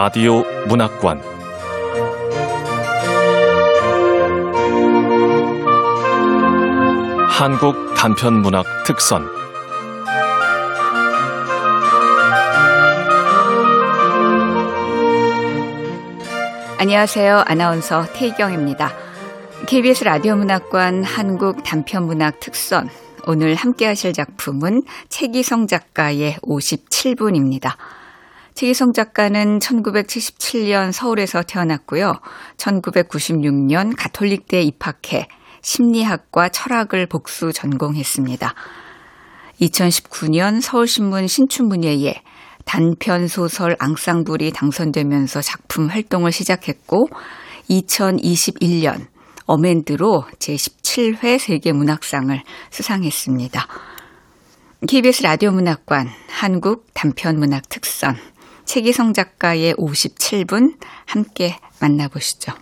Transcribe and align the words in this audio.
라디오 0.00 0.44
문학관 0.68 1.20
한국 7.28 7.74
단편 7.96 8.34
문학 8.34 8.64
특선 8.86 9.26
안녕하세요. 16.78 17.42
아나운서 17.44 18.06
태희경입니다. 18.12 18.92
KBS 19.66 20.04
라디오 20.04 20.36
문학관 20.36 21.02
한국 21.02 21.64
단편 21.64 22.04
문학 22.04 22.38
특선 22.38 22.88
오늘 23.26 23.56
함께 23.56 23.86
하실 23.86 24.12
작품은 24.12 24.84
최기성 25.08 25.66
작가의 25.66 26.36
57분입니다. 26.44 27.72
최기성 28.58 28.92
작가는 28.92 29.60
1977년 29.60 30.90
서울에서 30.90 31.44
태어났고요. 31.44 32.14
1996년 32.56 33.94
가톨릭대에 33.96 34.62
입학해 34.62 35.28
심리학과 35.62 36.48
철학을 36.48 37.06
복수 37.06 37.52
전공했습니다. 37.52 38.52
2019년 39.60 40.60
서울신문 40.60 41.28
신춘문예에 41.28 42.20
단편 42.64 43.28
소설 43.28 43.76
앙상블이 43.78 44.50
당선되면서 44.50 45.40
작품 45.40 45.86
활동을 45.86 46.32
시작했고 46.32 47.10
2021년 47.70 49.06
어멘드로 49.46 50.24
제17회 50.40 51.38
세계문학상을 51.38 52.42
수상했습니다. 52.72 53.66
KBS 54.88 55.22
라디오 55.22 55.52
문학관 55.52 56.08
한국 56.28 56.86
단편문학 56.94 57.68
특선 57.68 58.16
최기성 58.68 59.14
작가의 59.14 59.72
57분 59.76 60.76
함께 61.06 61.56
만나보시죠. 61.80 62.52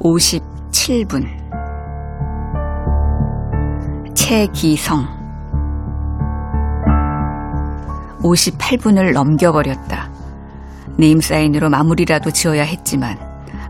57분 0.00 1.26
최기성 4.14 5.08
58분을 8.22 9.12
넘겨버렸다. 9.12 10.10
네임사인으로 10.96 11.68
마무리라도 11.68 12.30
지어야 12.30 12.62
했지만 12.62 13.18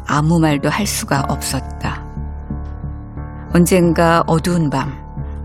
아무 0.06 0.38
말도 0.38 0.68
할 0.68 0.86
수가 0.86 1.22
없었다. 1.28 2.03
언젠가 3.54 4.24
어두운 4.26 4.68
밤 4.68 4.92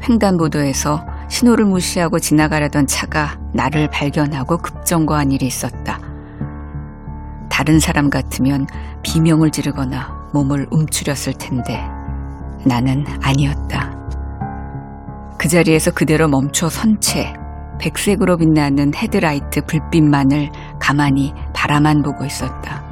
횡단보도에서 0.01 1.05
신호를 1.29 1.65
무시하고 1.65 2.17
지나가려던 2.17 2.87
차가 2.87 3.37
나를 3.53 3.87
발견하고 3.91 4.57
급정거한 4.57 5.31
일이 5.31 5.45
있었다. 5.45 5.99
다른 7.51 7.79
사람 7.79 8.09
같으면 8.09 8.65
비명을 9.03 9.51
지르거나 9.51 10.29
몸을 10.33 10.65
움츠렸을 10.71 11.33
텐데 11.33 11.87
나는 12.65 13.05
아니었다. 13.21 13.95
그 15.37 15.47
자리에서 15.47 15.91
그대로 15.91 16.27
멈춰 16.27 16.67
선 16.67 16.99
채 16.99 17.31
백색으로 17.79 18.37
빛나는 18.37 18.93
헤드라이트 18.95 19.61
불빛만을 19.67 20.49
가만히 20.79 21.33
바라만 21.53 22.01
보고 22.01 22.25
있었다. 22.25 22.83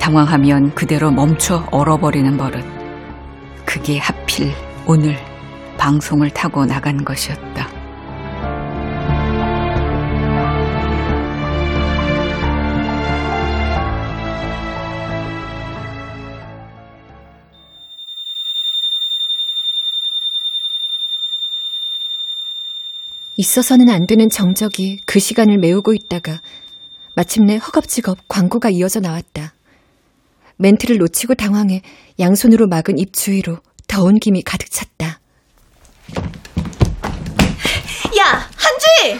당황하면 0.00 0.74
그대로 0.74 1.10
멈춰 1.12 1.68
얼어버리는 1.70 2.36
버릇. 2.38 2.73
그게 3.64 3.98
하필 3.98 4.52
오늘 4.86 5.16
방송을 5.78 6.30
타고 6.30 6.64
나간 6.66 7.04
것이었다. 7.04 7.68
있어서는 23.36 23.88
안 23.88 24.06
되는 24.06 24.30
정적이 24.30 25.00
그 25.06 25.18
시간을 25.18 25.58
메우고 25.58 25.92
있다가 25.92 26.40
마침내 27.16 27.56
허겁지겁 27.56 28.28
광고가 28.28 28.70
이어져 28.70 29.00
나왔다. 29.00 29.54
멘트를 30.56 30.98
놓치고 30.98 31.34
당황해 31.34 31.82
양손으로 32.18 32.68
막은 32.68 32.98
입 32.98 33.12
주위로 33.12 33.58
더운 33.86 34.18
김이 34.18 34.42
가득 34.42 34.70
찼다. 34.70 35.20
야, 38.18 38.48
한주희! 38.56 39.18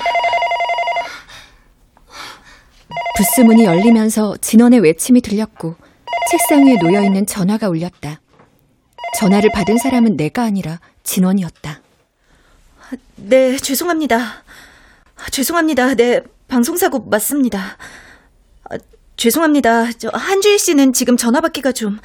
부스 3.17 3.41
문이 3.43 3.65
열리면서 3.65 4.37
진원의 4.41 4.81
외침이 4.81 5.21
들렸고 5.21 5.77
책상 6.31 6.67
위에 6.67 6.77
놓여 6.79 7.03
있는 7.03 7.27
전화가 7.27 7.69
울렸다. 7.69 8.21
전화를 9.19 9.51
받은 9.53 9.79
사람은 9.79 10.17
내가 10.17 10.43
아니라 10.43 10.81
진원이었다. 11.05 11.81
네, 13.17 13.57
죄송합니다. 13.57 14.43
죄송합니다. 15.31 15.95
네, 15.95 16.23
방송사고 16.49 17.05
맞습니다. 17.05 17.77
아, 19.15 19.17
죄송합니다. 19.17 19.93
저 19.93 20.11
한주희 20.13 20.59
씨는 20.59 20.93
지금 20.93 21.17
전화 21.17 21.41
받기가 21.41 21.73
좀 21.73 21.99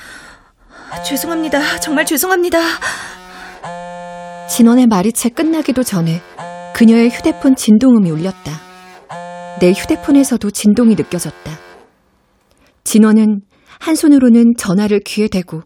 죄송합니다. 1.06 1.80
정말 1.80 2.06
죄송합니다. 2.06 2.59
진원의 4.50 4.88
말이 4.88 5.12
채 5.12 5.30
끝나기도 5.30 5.84
전에 5.84 6.22
그녀의 6.75 7.09
휴대폰 7.09 7.56
진동음이 7.56 8.09
울렸다. 8.12 8.52
내 9.59 9.72
휴대폰에서도 9.72 10.50
진동이 10.52 10.96
느껴졌다. 10.96 11.52
진원은 12.84 13.42
한 13.80 13.96
손으로는 13.96 14.53
전화를 14.58 15.02
귀에 15.06 15.28
대고 15.28 15.62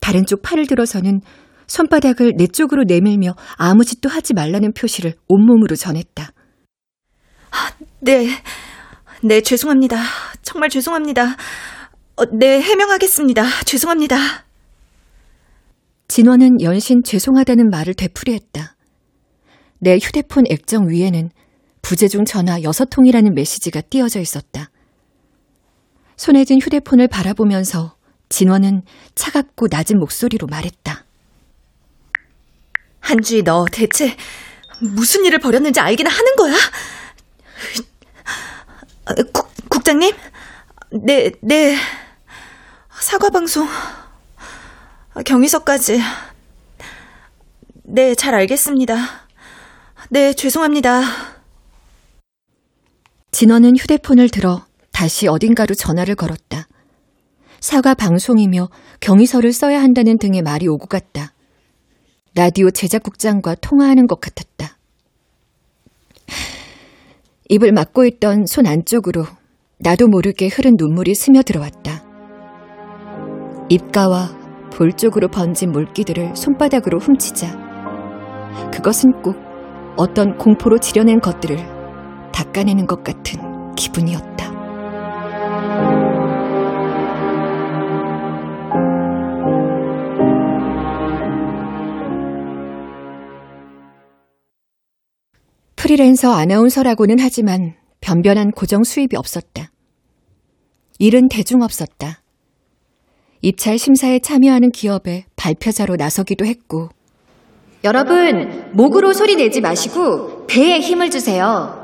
다른 0.00 0.26
쪽 0.26 0.42
팔을 0.42 0.66
들어서는 0.66 1.20
손바닥을 1.66 2.32
내 2.36 2.46
쪽으로 2.46 2.84
내밀며 2.84 3.34
아무 3.56 3.84
짓도 3.84 4.08
하지 4.08 4.34
말라는 4.34 4.72
표시를 4.72 5.14
온몸으로 5.28 5.76
전했다. 5.76 6.30
네, 8.00 8.28
네, 9.22 9.40
죄송합니다. 9.40 9.98
정말 10.48 10.70
죄송합니다. 10.70 11.36
어, 12.16 12.24
네, 12.32 12.62
해명하겠습니다. 12.62 13.44
죄송합니다. 13.66 14.46
진원은 16.08 16.62
연신 16.62 17.02
죄송하다는 17.04 17.68
말을 17.68 17.92
되풀이했다. 17.92 18.74
내 19.80 19.98
휴대폰 19.98 20.44
액정 20.48 20.88
위에는 20.88 21.28
부재중 21.82 22.24
전화 22.24 22.58
6통이라는 22.60 23.34
메시지가 23.34 23.82
띄어져 23.82 24.20
있었다. 24.20 24.70
손에 26.16 26.44
든 26.44 26.62
휴대폰을 26.62 27.08
바라보면서 27.08 27.96
진원은 28.30 28.84
차갑고 29.14 29.66
낮은 29.70 29.98
목소리로 29.98 30.46
말했다. 30.46 31.04
한주희 33.00 33.42
너 33.42 33.66
대체 33.70 34.16
무슨 34.80 35.26
일을 35.26 35.40
벌였는지 35.40 35.78
알기는 35.78 36.10
하는 36.10 36.36
거야? 36.36 36.54
국, 39.34 39.48
국장님? 39.68 40.14
네, 40.90 41.30
네. 41.42 41.76
사과 43.00 43.28
방송. 43.28 43.68
경위서까지. 45.24 46.00
네, 47.84 48.14
잘 48.14 48.34
알겠습니다. 48.34 48.96
네, 50.08 50.32
죄송합니다. 50.32 51.02
진원은 53.32 53.76
휴대폰을 53.76 54.30
들어 54.30 54.64
다시 54.90 55.28
어딘가로 55.28 55.74
전화를 55.74 56.14
걸었다. 56.14 56.66
사과 57.60 57.92
방송이며 57.92 58.70
경위서를 59.00 59.52
써야 59.52 59.82
한다는 59.82 60.18
등의 60.18 60.40
말이 60.40 60.66
오고 60.68 60.86
갔다. 60.86 61.34
라디오 62.34 62.70
제작국장과 62.70 63.56
통화하는 63.56 64.06
것 64.06 64.20
같았다. 64.20 64.78
입을 67.50 67.72
막고 67.72 68.06
있던 68.06 68.46
손 68.46 68.66
안쪽으로 68.66 69.26
나도 69.80 70.08
모르게 70.08 70.48
흐른 70.48 70.74
눈물이 70.76 71.14
스며들어왔다. 71.14 72.02
입가와 73.68 74.36
볼 74.72 74.92
쪽으로 74.92 75.28
번진 75.28 75.70
물기들을 75.70 76.34
손바닥으로 76.34 76.98
훔치자 76.98 77.46
그것은 78.72 79.22
꼭 79.22 79.36
어떤 79.96 80.36
공포로 80.36 80.78
지려낸 80.78 81.20
것들을 81.20 81.56
닦아내는 82.32 82.86
것 82.86 83.04
같은 83.04 83.74
기분이었다. 83.76 84.48
프리랜서 95.76 96.32
아나운서라고는 96.32 97.18
하지만 97.20 97.74
변변한 98.00 98.50
고정 98.50 98.84
수입이 98.84 99.16
없었다. 99.16 99.70
일은 100.98 101.28
대중 101.28 101.62
없었다. 101.62 102.22
입찰 103.40 103.78
심사에 103.78 104.18
참여하는 104.18 104.70
기업에 104.72 105.26
발표자로 105.36 105.96
나서기도 105.96 106.44
했고, 106.44 106.88
여러분, 107.84 108.70
목으로 108.72 109.12
소리 109.12 109.36
내지 109.36 109.60
마시고 109.60 110.46
배에 110.46 110.80
힘을 110.80 111.10
주세요. 111.10 111.78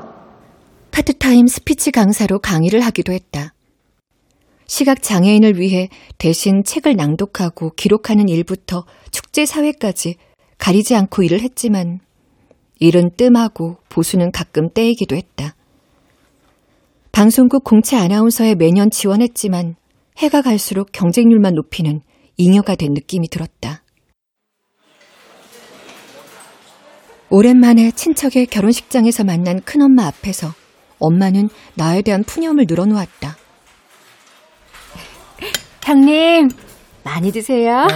파트타임 0.91 1.47
스피치 1.47 1.91
강사로 1.91 2.39
강의를 2.39 2.81
하기도 2.81 3.13
했다. 3.13 3.53
시각 4.67 5.01
장애인을 5.01 5.59
위해 5.59 5.89
대신 6.17 6.63
책을 6.63 6.95
낭독하고 6.95 7.71
기록하는 7.75 8.27
일부터 8.27 8.85
축제 9.11 9.45
사회까지 9.45 10.15
가리지 10.57 10.95
않고 10.95 11.23
일을 11.23 11.41
했지만 11.41 11.99
일은 12.79 13.11
뜸하고 13.15 13.77
보수는 13.89 14.31
가끔 14.31 14.69
떼이기도 14.73 15.15
했다. 15.15 15.55
방송국 17.15 17.63
공채 17.63 17.95
아나운서에 17.95 18.55
매년 18.55 18.91
지원했지만 18.91 19.75
해가 20.17 20.41
갈수록 20.41 20.89
경쟁률만 20.91 21.53
높이는 21.53 22.01
잉여가 22.35 22.75
된 22.75 22.89
느낌이 22.91 23.29
들었다. 23.29 23.83
오랜만에 27.29 27.91
친척의 27.91 28.47
결혼식장에서 28.47 29.23
만난 29.23 29.61
큰엄마 29.61 30.07
앞에서 30.07 30.49
엄마는 30.99 31.47
나에 31.75 32.01
대한 32.01 32.21
푸념을 32.25 32.65
늘어놓았다. 32.67 33.37
형님, 35.85 36.49
많이 37.05 37.31
드세요. 37.31 37.87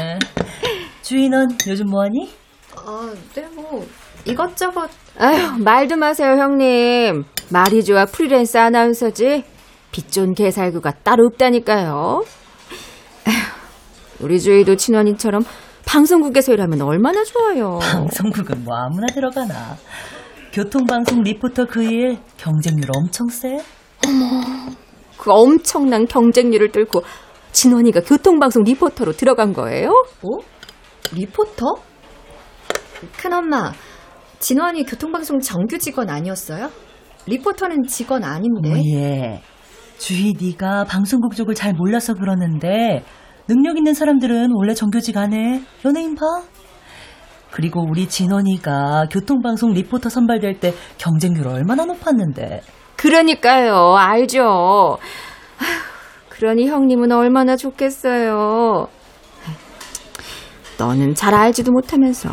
주인은 1.01 1.57
요즘 1.67 1.87
뭐하니? 1.87 2.29
아, 2.77 3.13
네, 3.35 3.45
뭐, 3.53 3.85
이것저것. 4.23 4.89
아휴, 5.17 5.61
말도 5.61 5.97
마세요, 5.97 6.37
형님. 6.39 7.25
말이 7.51 7.83
좋아 7.83 8.05
프리랜서 8.05 8.59
아나운서지. 8.59 9.43
빚 9.91 10.11
좋은 10.11 10.33
개살구가 10.35 10.91
따로 11.03 11.25
없다니까요. 11.27 12.23
우리 14.19 14.39
주희도 14.39 14.75
친언니처럼 14.75 15.43
방송국에서 15.85 16.53
일하면 16.53 16.81
얼마나 16.81 17.23
좋아요. 17.23 17.79
방송국은 17.79 18.63
뭐 18.63 18.75
아무나 18.77 19.07
들어가나. 19.13 19.77
교통방송 20.51 21.21
리포터 21.23 21.65
그 21.65 21.81
일 21.83 22.17
경쟁률 22.37 22.89
엄청 22.95 23.27
세? 23.29 23.63
그 25.17 25.31
엄청난 25.31 26.05
경쟁률을 26.05 26.71
뚫고 26.71 27.01
진원이가 27.51 28.01
교통방송 28.01 28.63
리포터로 28.63 29.13
들어간 29.13 29.53
거예요? 29.53 29.89
뭐? 30.21 30.39
리포터? 31.13 31.65
큰엄마, 33.17 33.73
진원이 34.39 34.85
교통방송 34.85 35.39
정규 35.39 35.77
직원 35.77 36.09
아니었어요? 36.09 36.69
리포터는 37.25 37.83
직원 37.87 38.23
아닌데. 38.23 38.71
오, 38.71 38.95
얘. 38.95 39.41
주희 39.97 40.33
네가 40.39 40.85
방송국 40.85 41.35
쪽을 41.35 41.55
잘 41.55 41.73
몰라서 41.73 42.13
그러는데 42.13 43.03
능력 43.47 43.77
있는 43.77 43.93
사람들은 43.93 44.49
원래 44.53 44.73
정규직 44.73 45.17
안 45.17 45.33
해. 45.33 45.61
연예인 45.85 46.15
봐. 46.15 46.25
그리고 47.51 47.83
우리 47.87 48.07
진원이가 48.07 49.07
교통방송 49.11 49.73
리포터 49.73 50.09
선발될 50.09 50.59
때 50.59 50.73
경쟁률 50.97 51.47
얼마나 51.47 51.83
높았는데. 51.85 52.61
그러니까요, 52.95 53.95
알죠. 53.95 54.41
아휴, 54.43 54.99
그러니 56.29 56.67
형님은 56.67 57.11
얼마나 57.11 57.55
좋겠어요. 57.55 58.87
너는 60.77 61.15
잘 61.15 61.33
알지도 61.33 61.71
못하면서. 61.71 62.29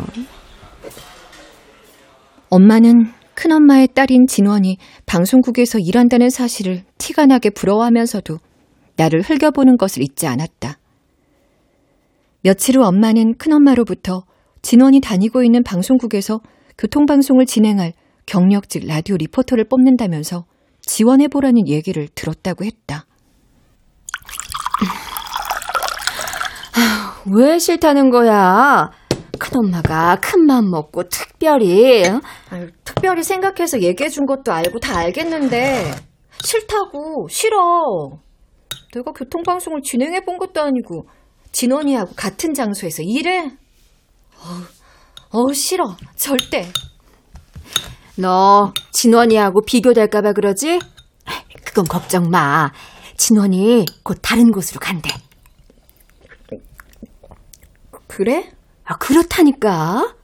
엄마는 2.50 3.12
큰엄마의 3.36 3.88
딸인 3.94 4.26
진원이 4.26 4.78
방송국에서 5.04 5.78
일한다는 5.78 6.30
사실을 6.30 6.82
티가 6.98 7.26
나게 7.26 7.50
부러워하면서도 7.50 8.38
나를 8.96 9.20
흘겨보는 9.20 9.76
것을 9.76 10.02
잊지 10.02 10.26
않았다. 10.26 10.78
며칠 12.42 12.78
후 12.78 12.84
엄마는 12.84 13.34
큰엄마로부터 13.36 14.24
진원이 14.62 15.00
다니고 15.00 15.44
있는 15.44 15.62
방송국에서 15.62 16.40
교통방송을 16.78 17.46
진행할 17.46 17.92
경력직 18.24 18.86
라디오 18.86 19.16
리포터를 19.16 19.64
뽑는다면서 19.68 20.46
지원해보라는 20.82 21.68
얘기를 21.68 22.08
들었다고 22.14 22.64
했다. 22.64 23.06
왜 27.26 27.58
싫다는 27.58 28.10
거야? 28.10 28.90
큰엄마가 29.38 30.16
큰맘 30.20 30.70
먹고 30.70 31.08
특별히 31.08 32.08
어? 32.08 32.20
아유, 32.50 32.70
특별히 32.84 33.22
생각해서 33.22 33.80
얘기해 33.80 34.08
준 34.08 34.26
것도 34.26 34.52
알고 34.52 34.78
다 34.80 34.98
알겠는데 34.98 35.94
싫다고 36.42 37.28
싫어. 37.30 38.18
내가 38.92 39.12
교통방송을 39.12 39.82
진행해 39.82 40.20
본 40.24 40.38
것도 40.38 40.62
아니고 40.62 41.06
진원이하고 41.52 42.14
같은 42.14 42.54
장소에서 42.54 43.02
일해. 43.02 43.46
어, 44.38 45.38
어 45.38 45.52
싫어 45.52 45.96
절대. 46.16 46.66
너 48.16 48.72
진원이하고 48.92 49.62
비교될까봐 49.66 50.32
그러지? 50.32 50.78
그건 51.64 51.84
걱정 51.86 52.30
마. 52.30 52.70
진원이 53.16 53.84
곧 54.02 54.18
다른 54.22 54.50
곳으로 54.50 54.80
간대. 54.80 55.10
그래? 58.06 58.55
아, 58.86 58.96
그렇다니까. 58.98 60.14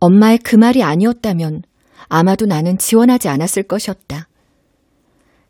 엄마의 0.00 0.38
그 0.38 0.56
말이 0.56 0.82
아니었다면 0.82 1.62
아마도 2.08 2.46
나는 2.46 2.78
지원하지 2.78 3.28
않았을 3.28 3.64
것이었다. 3.64 4.26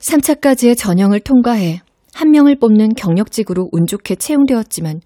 3차까지의 0.00 0.76
전형을 0.76 1.20
통과해 1.20 1.81
한 2.12 2.32
명을 2.32 2.58
뽑는 2.58 2.94
경력직으로 2.94 3.69
운 3.70 3.87
좋게 3.87 4.17
채용되었지만 4.17 5.00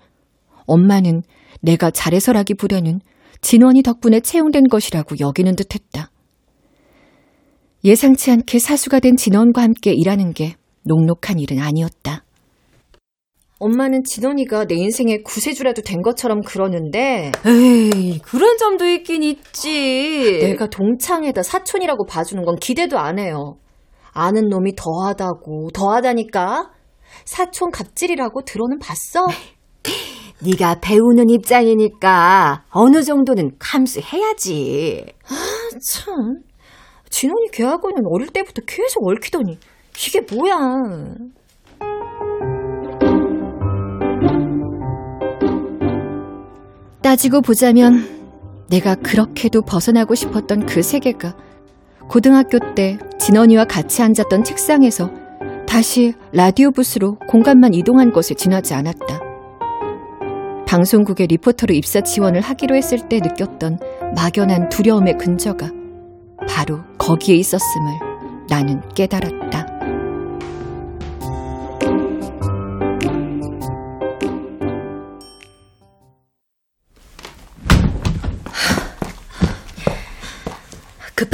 엄마는 0.67 1.23
내가 1.61 1.91
잘해서라기보다는 1.91 3.01
진원이 3.43 3.83
덕분에 3.83 4.21
채용된 4.21 4.65
것이라고 4.71 5.17
여기는 5.21 5.55
듯 5.57 5.75
했다. 5.75 6.11
예상치 7.85 8.31
않게 8.31 8.59
사수가 8.59 9.01
된 9.01 9.17
진원과 9.17 9.61
함께 9.61 9.93
일하는 9.93 10.33
게 10.33 10.57
녹록한 10.85 11.39
일은 11.39 11.59
아니었다. 11.59 12.24
엄마는 13.65 14.05
진원이가 14.05 14.67
내 14.67 14.75
인생의 14.75 15.23
구세주라도 15.23 15.81
된 15.81 16.03
것처럼 16.03 16.43
그러는데 16.43 17.33
에이, 17.47 18.19
그런 18.23 18.59
점도 18.59 18.85
있긴 18.87 19.23
있지. 19.23 20.39
내가 20.43 20.67
동창회다 20.67 21.43
사촌이라고 21.43 22.05
봐주는 22.05 22.45
건 22.45 22.57
기대도 22.57 22.99
안 22.99 23.19
해요. 23.19 23.57
아는 24.13 24.49
놈이 24.49 24.75
더하다고 24.77 25.71
더하다니까 25.73 26.73
사촌 27.25 27.71
갑질이라고 27.71 28.43
들어는 28.43 28.79
봤어? 28.79 29.27
네가 30.45 30.81
배우는 30.83 31.31
입장이니까 31.31 32.65
어느 32.69 33.03
정도는 33.03 33.53
감수해야지. 33.59 35.07
참 35.91 36.15
진원이 37.09 37.49
걔하고는 37.51 38.03
어릴 38.11 38.29
때부터 38.29 38.61
계속 38.67 39.09
얽히더니 39.09 39.59
이게 39.97 40.21
뭐야 40.35 40.59
따지고 47.05 47.43
보자면 47.43 48.09
내가 48.71 48.95
그렇게도 48.95 49.61
벗어나고 49.61 50.15
싶었던 50.15 50.65
그 50.65 50.83
세계가 50.83 51.37
고등학교 52.09 52.59
때 52.75 52.97
진원이와 53.19 53.67
같이 53.67 54.01
앉았던 54.03 54.43
책상에서 54.43 55.11
다시 55.69 56.15
라디오 56.33 56.71
부스로 56.71 57.19
공간만 57.29 57.75
이동한 57.75 58.11
것을 58.11 58.37
지나지 58.37 58.73
않았다. 58.73 59.21
방송국의 60.67 61.27
리포터로 61.27 61.75
입사 61.75 62.01
지원을 62.01 62.41
하기로 62.41 62.75
했을 62.75 63.07
때 63.07 63.21
느꼈던 63.21 63.81
막연한 64.17 64.71
두려움의 64.71 65.19
근저가 65.19 65.71
바로 66.49 66.81
거기에 66.97 67.37
있었음을 67.37 67.93
나는 68.49 68.81
깨달았다. 68.95 69.64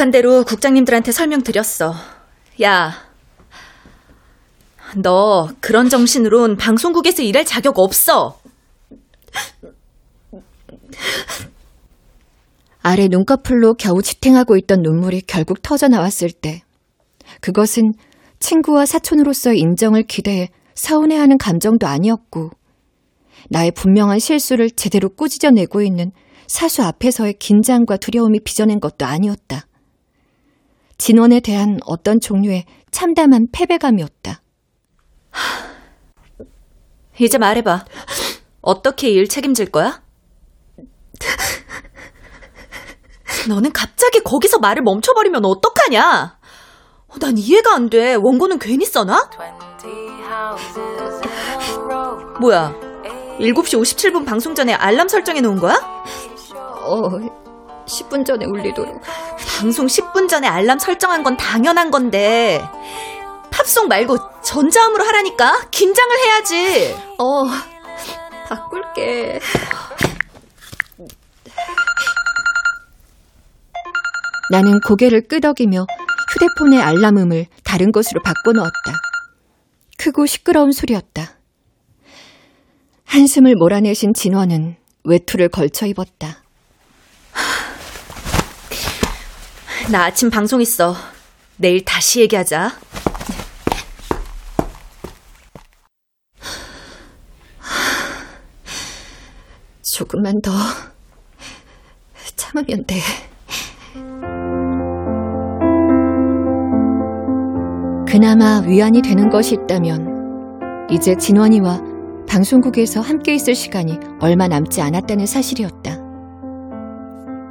급한 0.01 0.11
대로 0.11 0.45
국장님들한테 0.45 1.13
설명드렸어. 1.13 1.93
야, 2.63 2.95
너 4.97 5.51
그런 5.61 5.91
정신으론 5.91 6.57
방송국에서 6.57 7.23
일할 7.23 7.45
자격 7.45 7.79
없어. 7.79 8.41
아래 12.81 13.09
눈꺼풀로 13.09 13.75
겨우 13.75 14.01
지탱하고 14.01 14.57
있던 14.57 14.81
눈물이 14.81 15.21
결국 15.27 15.61
터져 15.61 15.89
나왔을 15.89 16.31
때 16.31 16.63
그것은 17.43 17.93
친구와 18.39 18.87
사촌으로서의 18.87 19.59
인정을 19.59 20.05
기대해 20.05 20.49
서운해하는 20.77 21.37
감정도 21.37 21.87
아니었고 21.87 22.49
나의 23.51 23.73
분명한 23.73 24.19
실수를 24.19 24.71
제대로 24.71 25.11
꾸짖어내고 25.11 25.83
있는 25.83 26.11
사수 26.47 26.83
앞에서의 26.85 27.35
긴장과 27.35 27.99
두려움이 27.99 28.41
빚어낸 28.41 28.81
것도 28.81 29.05
아니었다. 29.05 29.67
진원에 31.05 31.41
대한 31.41 31.79
어떤 31.87 32.21
종류의 32.21 32.67
참담한 32.91 33.49
패배감이었다. 33.51 34.43
이제 37.19 37.39
말해봐. 37.39 37.87
어떻게 38.61 39.09
일 39.09 39.27
책임질 39.27 39.71
거야? 39.73 40.03
너는 43.49 43.73
갑자기 43.73 44.21
거기서 44.21 44.59
말을 44.59 44.83
멈춰버리면 44.83 45.43
어떡하냐? 45.47 46.39
어, 47.09 47.15
난 47.19 47.39
이해가 47.39 47.75
안 47.75 47.89
돼. 47.89 48.15
원고는 48.15 48.59
괜히 48.59 48.85
써나? 48.85 49.31
뭐야? 52.41 52.75
7시 53.39 53.81
57분 53.81 54.27
방송 54.27 54.55
전에 54.55 54.75
알람 54.75 55.09
설정해 55.09 55.41
놓은 55.41 55.57
거야? 55.57 55.77
어, 56.83 57.40
10분 57.91 58.25
전에 58.25 58.47
울리도록. 58.47 59.03
방송 59.59 59.87
10분 59.87 60.29
전에 60.29 60.47
알람 60.47 60.79
설정한 60.79 61.23
건 61.23 61.37
당연한 61.37 61.91
건데 61.91 62.63
팝송 63.51 63.89
말고 63.89 64.17
전자음으로 64.43 65.05
하라니까 65.05 65.69
긴장을 65.71 66.17
해야지. 66.19 66.97
어, 67.19 67.45
바꿀게. 68.49 69.41
나는 74.51 74.81
고개를 74.81 75.29
끄덕이며 75.29 75.87
휴대폰의 76.33 76.81
알람음을 76.81 77.47
다른 77.65 77.93
곳으로 77.93 78.21
바꿔놓았다. 78.23 78.93
크고 79.99 80.27
시끄러운 80.27 80.73
소리였다. 80.73 81.39
한숨을 83.05 83.55
몰아내신 83.57 84.15
진원은 84.15 84.77
외투를 85.05 85.49
걸쳐 85.49 85.87
입었다. 85.87 86.43
나 89.91 90.05
아침 90.05 90.31
방송 90.31 90.61
있어. 90.61 90.95
내일 91.57 91.85
다시 91.85 92.21
얘기하자. 92.21 92.71
조금만 99.83 100.41
더 100.43 100.53
참으면 102.37 102.85
돼. 102.87 103.01
그나마 108.07 108.61
위안이 108.61 109.03
되는 109.03 109.29
것이 109.29 109.57
있다면 109.57 110.89
이제 110.89 111.17
진원이와 111.17 111.81
방송국에서 112.29 113.01
함께 113.01 113.35
있을 113.35 113.57
시간이 113.57 113.99
얼마 114.21 114.47
남지 114.47 114.81
않았다는 114.81 115.27
사실이었다. 115.27 116.00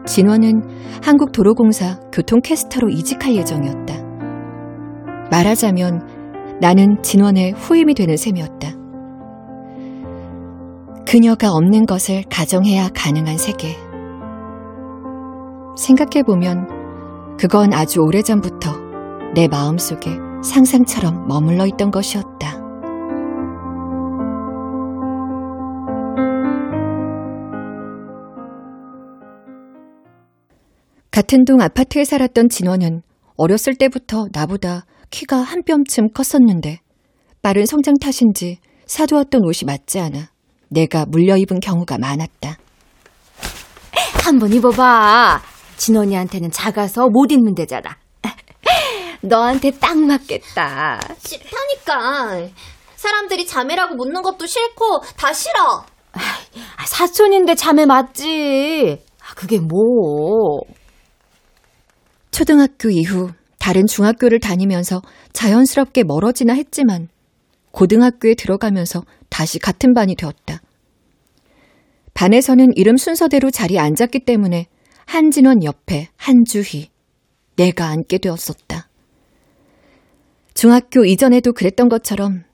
진원은 0.10 0.63
한국도로공사 1.04 2.00
교통캐스터로 2.12 2.89
이직할 2.89 3.36
예정이었다. 3.36 3.94
말하자면 5.30 6.58
나는 6.60 7.04
진원의 7.04 7.51
후임이 7.51 7.94
되는 7.94 8.18
셈이었다. 8.18 8.72
그녀가 11.08 11.51
없는 11.51 11.86
것을 11.86 12.24
가정해야 12.28 12.89
가능한 12.89 13.38
세계. 13.38 13.78
생각해보면 15.78 17.38
그건 17.38 17.72
아주 17.74 18.00
오래전부터 18.01 18.72
내 19.36 19.48
마음속에 19.48 20.18
상상처럼 20.44 21.28
머물러 21.28 21.68
있던 21.68 21.92
것이었다. 21.92 22.59
같은 31.20 31.44
동 31.44 31.60
아파트에 31.60 32.06
살았던 32.06 32.48
진원은 32.48 33.02
어렸을 33.36 33.76
때부터 33.76 34.28
나보다 34.32 34.86
키가 35.10 35.36
한 35.36 35.64
뼘쯤 35.64 36.14
컸었는데 36.14 36.80
빠른 37.42 37.66
성장 37.66 37.96
탓인지 38.00 38.60
사두었던 38.86 39.42
옷이 39.44 39.66
맞지 39.66 40.00
않아 40.00 40.30
내가 40.70 41.06
물려 41.06 41.36
입은 41.36 41.60
경우가 41.60 41.98
많았다. 41.98 42.58
한번 44.24 44.54
입어봐. 44.54 45.42
진원이한테는 45.76 46.52
작아서 46.52 47.10
못 47.10 47.34
입는 47.34 47.54
데잖아. 47.54 47.98
너한테 49.20 49.72
딱 49.72 49.98
맞겠다. 49.98 51.02
싫다니까. 51.18 52.48
사람들이 52.96 53.46
자매라고 53.46 53.96
묻는 53.96 54.22
것도 54.22 54.46
싫고 54.46 55.02
다 55.18 55.34
싫어. 55.34 55.84
아, 56.14 56.86
사촌인데 56.86 57.56
자매 57.56 57.86
맞지. 57.86 59.04
아, 59.22 59.34
그게 59.36 59.60
뭐. 59.60 60.62
초등학교 62.39 62.89
이후 62.89 63.31
다른 63.60 63.86
중학교를 63.86 64.39
다니면서 64.39 65.01
자연스럽게 65.34 66.05
멀어지나 66.05 66.53
했지만 66.53 67.10
고등학교에 67.72 68.34
들어가면서 68.36 69.03
다시 69.27 69.60
같은 69.60 69.93
반이 69.93 70.15
되었다. 70.15 70.62
반에서는 72.13 72.69
이름 72.77 72.96
순서대로 72.96 73.51
자리에 73.51 73.77
앉았기 73.77 74.19
때문에 74.19 74.67
한진원 75.05 75.65
옆에 75.65 76.08
한주희, 76.15 76.88
내가 77.58 77.88
앉게 77.88 78.19
되었었다. 78.19 78.88
중학교 80.53 81.03
이전에도 81.03 81.51
그랬던 81.51 81.89
것처럼 81.89 82.46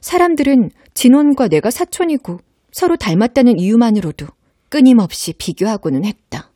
사람들은 0.00 0.70
진원과 0.94 1.48
내가 1.48 1.70
사촌이고 1.70 2.38
서로 2.72 2.96
닮았다는 2.96 3.58
이유만으로도 3.58 4.26
끊임없이 4.70 5.34
비교하고는 5.34 6.06
했다. 6.06 6.50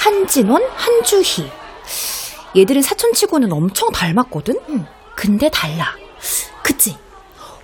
한진원, 0.00 0.62
한주희. 0.74 1.50
얘들은 2.56 2.80
사촌치고는 2.80 3.52
엄청 3.52 3.90
닮았거든? 3.90 4.54
근데 5.14 5.50
달라. 5.50 5.94
그치? 6.62 6.96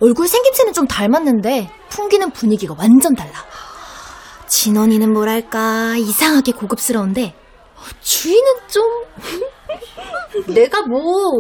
얼굴 0.01 0.29
생김새는 0.29 0.75
좀 0.75 0.87
닮았는데 0.87 1.71
풍기는 1.89 2.31
분위기가 2.33 2.75
완전 2.79 3.15
달라. 3.15 3.33
진원이는 4.49 5.15
뭐랄까 5.15 5.95
이상하게 5.97 6.53
고급스러운데 6.53 7.35
주희는 8.03 8.53
좀 8.69 8.85
내가 10.55 10.83
뭐 10.83 11.39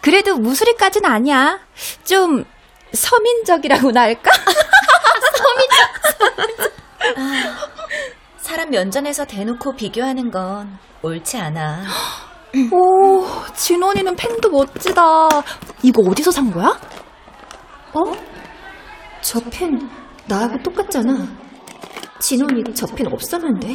그래도 0.00 0.36
무술이까지는 0.36 1.08
아니야. 1.08 1.60
좀 2.04 2.44
서민적이라고나 2.92 4.00
할까? 4.00 4.32
사람 8.46 8.70
면전에서 8.70 9.24
대놓고 9.24 9.74
비교하는 9.74 10.30
건 10.30 10.78
옳지 11.02 11.36
않아. 11.36 11.82
오, 12.72 13.26
진원이는 13.54 14.14
펜도 14.14 14.48
멋지다. 14.50 15.02
이거 15.82 16.02
어디서 16.08 16.30
산 16.30 16.52
거야? 16.52 16.68
어? 17.92 18.12
저 19.20 19.40
펜 19.50 19.90
나하고 20.26 20.62
똑같잖아. 20.62 21.26
진원이 22.20 22.62
저 22.72 22.86
펜 22.94 23.08
없었는데. 23.12 23.68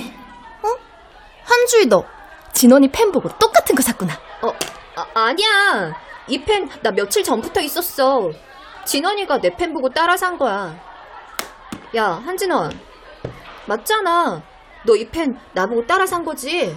한주희 1.43 1.87
너 1.87 2.05
진원이 2.53 2.91
펜 2.91 3.11
보고 3.11 3.27
똑같은 3.37 3.75
거 3.75 3.81
샀구나. 3.81 4.13
어, 4.41 4.53
아, 5.13 5.33
니야 5.33 5.93
이 6.29 6.45
펜 6.45 6.69
나 6.81 6.91
며칠 6.91 7.23
전부터 7.25 7.59
있었어. 7.59 8.29
진원이가 8.85 9.39
내 9.41 9.49
펜 9.57 9.73
보고 9.73 9.89
따라 9.89 10.15
산 10.15 10.37
거야. 10.37 10.73
야, 11.97 12.05
한진원. 12.25 12.71
맞잖아. 13.65 14.41
너 14.85 14.95
이 14.95 15.09
펜 15.11 15.37
나보고 15.53 15.85
따라 15.85 16.05
산 16.05 16.23
거지? 16.23 16.75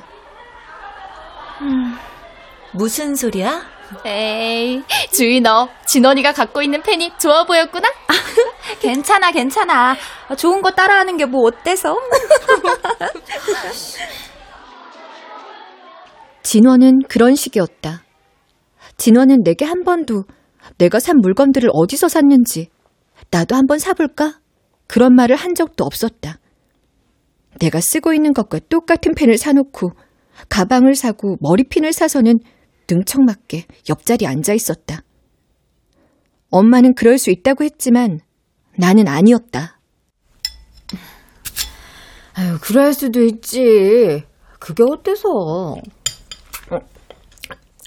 무슨 2.73 3.14
소리야? 3.14 3.62
에이, 4.04 4.82
주희 5.12 5.40
너 5.40 5.68
진원이가 5.87 6.32
갖고 6.32 6.62
있는 6.62 6.82
펜이 6.82 7.12
좋아 7.18 7.44
보였구나? 7.44 7.88
괜찮아, 8.80 9.30
괜찮아. 9.30 9.96
좋은 10.37 10.62
거 10.62 10.70
따라하는 10.73 11.16
게 11.16 11.26
뭐 11.26 11.46
어때서? 11.46 11.94
진원은 16.42 17.00
그런 17.08 17.34
식이었다. 17.34 18.02
진원은 18.96 19.42
내게 19.44 19.64
한 19.64 19.84
번도 19.84 20.25
내가 20.78 21.00
산 21.00 21.18
물건들을 21.18 21.70
어디서 21.73 22.08
샀는지 22.08 22.68
나도 23.30 23.56
한번 23.56 23.78
사볼까? 23.78 24.34
그런 24.87 25.14
말을 25.14 25.37
한 25.37 25.54
적도 25.54 25.84
없었다. 25.84 26.38
내가 27.61 27.80
쓰고 27.80 28.12
있는 28.12 28.32
것과 28.32 28.61
똑같은 28.68 29.14
펜을 29.14 29.38
사놓고 29.38 29.92
가방을 30.49 30.94
사고 30.94 31.37
머리핀을 31.40 31.92
사서는 31.92 32.40
능청맞게 32.90 33.66
옆자리에 33.88 34.28
앉아 34.28 34.52
있었다. 34.54 35.02
엄마는 36.50 36.94
그럴 36.94 37.18
수 37.18 37.30
있다고 37.30 37.64
했지만 37.64 38.20
나는 38.76 39.08
아니었다. 39.08 39.80
아유, 42.34 42.58
그럴 42.61 42.92
수도 42.92 43.23
있지. 43.23 44.25
그게 44.58 44.82
어때서? 44.82 45.76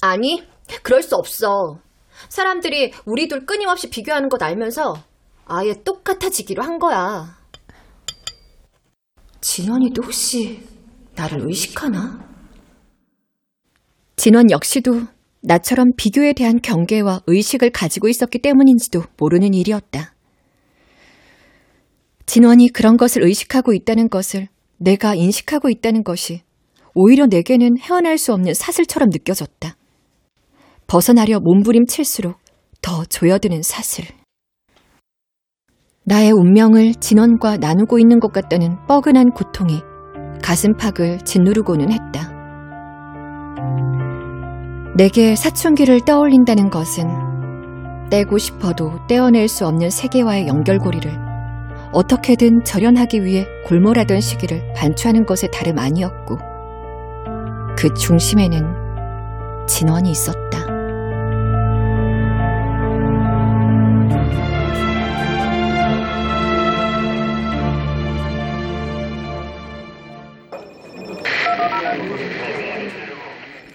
아니, 0.01 0.43
그럴 0.83 1.03
수 1.03 1.15
없어. 1.15 1.79
사람들이 2.29 2.93
우리 3.05 3.27
둘 3.27 3.45
끊임없이 3.45 3.89
비교하는 3.89 4.29
것 4.29 4.41
알면서 4.41 4.95
아예 5.45 5.74
똑같아지기로 5.83 6.63
한 6.63 6.79
거야. 6.79 7.37
진원이도 9.41 10.03
혹시 10.03 10.63
나를 11.15 11.48
의식하나? 11.48 12.27
진원 14.15 14.50
역시도 14.51 15.03
나처럼 15.41 15.91
비교에 15.96 16.34
대한 16.34 16.60
경계와 16.62 17.22
의식을 17.27 17.72
가지고 17.72 18.10
있었기 18.10 18.39
때문인지도 18.39 19.03
모르는 19.17 19.53
일이었다. 19.53 20.13
진원이 22.25 22.70
그런 22.70 22.98
것을 22.98 23.24
의식하고 23.24 23.74
있다는 23.74 24.10
것을 24.10 24.50
내가 24.77 25.15
인식하고 25.15 25.70
있다는 25.70 26.03
것이 26.03 26.41
오히려 26.94 27.27
내게는 27.27 27.77
헤어날 27.77 28.17
수 28.17 28.34
없는 28.34 28.53
사슬처럼 28.53 29.10
느껴졌다. 29.12 29.77
벗어나려 30.88 31.39
몸부림칠수록 31.39 32.38
더 32.82 33.06
조여드는 33.06 33.62
사슬. 33.62 34.06
나의 36.09 36.31
운명을 36.31 36.93
진원과 36.93 37.57
나누고 37.57 37.99
있는 37.99 38.21
것 38.21 38.31
같다는 38.31 38.77
뻐근한 38.87 39.31
고통이 39.31 39.81
가슴팍을 40.41 41.19
짓누르고는 41.25 41.91
했다. 41.91 42.31
내게 44.95 45.35
사춘기를 45.35 46.05
떠올린다는 46.05 46.69
것은 46.69 48.09
떼고 48.09 48.37
싶어도 48.37 49.05
떼어낼 49.09 49.49
수 49.49 49.67
없는 49.67 49.89
세계와의 49.89 50.47
연결고리를 50.47 51.11
어떻게든 51.91 52.63
절연하기 52.63 53.25
위해 53.25 53.45
골몰하던 53.65 54.21
시기를 54.21 54.71
반추하는 54.77 55.25
것에 55.25 55.47
다름 55.47 55.77
아니었고 55.77 56.37
그 57.77 57.93
중심에는 57.93 59.65
진원이 59.67 60.09
있었다. 60.09 60.66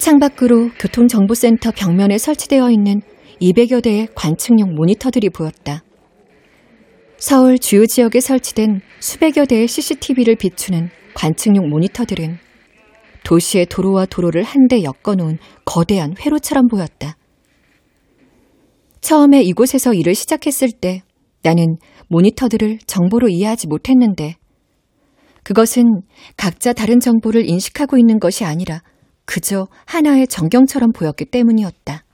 창밖으로 0.02 0.70
교통정보센터 0.80 1.70
벽면에 1.70 2.18
설치되어 2.18 2.72
있는 2.72 3.02
200여 3.40 3.84
대의 3.84 4.08
관측용 4.16 4.74
모니터들이 4.74 5.30
보였다. 5.30 5.84
서울 7.18 7.56
주요 7.56 7.86
지역에 7.86 8.18
설치된 8.18 8.80
수백여 8.98 9.44
대의 9.44 9.68
CCTV를 9.68 10.34
비추는 10.34 10.88
관측용 11.14 11.68
모니터들은 11.68 12.36
도시의 13.22 13.66
도로와 13.66 14.06
도로를 14.06 14.42
한데 14.42 14.82
엮어놓은 14.82 15.38
거대한 15.64 16.16
회로처럼 16.18 16.66
보였다. 16.66 17.16
처음에 19.00 19.42
이곳에서 19.42 19.94
일을 19.94 20.16
시작했을 20.16 20.72
때 20.72 21.02
나는 21.44 21.76
모니터들을 22.08 22.78
정보로 22.88 23.28
이해하지 23.28 23.68
못했는데 23.68 24.34
그것은 25.44 25.84
각자 26.36 26.72
다른 26.72 26.98
정보를 26.98 27.48
인식하고 27.48 27.98
있는 27.98 28.18
것이 28.18 28.44
아니라 28.44 28.82
그저 29.24 29.68
하나의 29.86 30.26
전경처럼 30.28 30.92
보였기 30.92 31.26
때문이었다. 31.26 32.04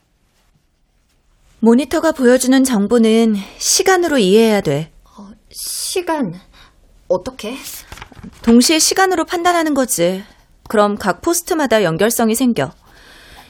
모니터가 1.61 2.13
보여주는 2.13 2.63
정보는 2.63 3.37
시간으로 3.59 4.19
이해해야 4.19 4.61
돼. 4.61 4.93
시간, 5.51 6.35
어떻게? 7.09 7.57
동시에 8.43 8.79
시간으로 8.79 9.25
판단하는 9.25 9.75
거지. 9.75 10.23
그럼 10.69 10.97
각 10.97 11.21
포스트마다 11.21 11.83
연결성이 11.83 12.35
생겨. 12.35 12.71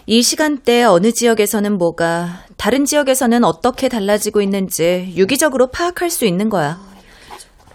이 0.07 0.23
시간대 0.23 0.85
어느 0.85 1.12
지역에서는 1.12 1.77
뭐가, 1.77 2.47
다른 2.57 2.87
지역에서는 2.87 3.45
어떻게 3.45 3.88
달라지고 3.88 4.41
있는지 4.41 5.12
유기적으로 5.17 5.67
파악할 5.67 6.09
수 6.09 6.25
있는 6.25 6.49
거야. 6.49 6.81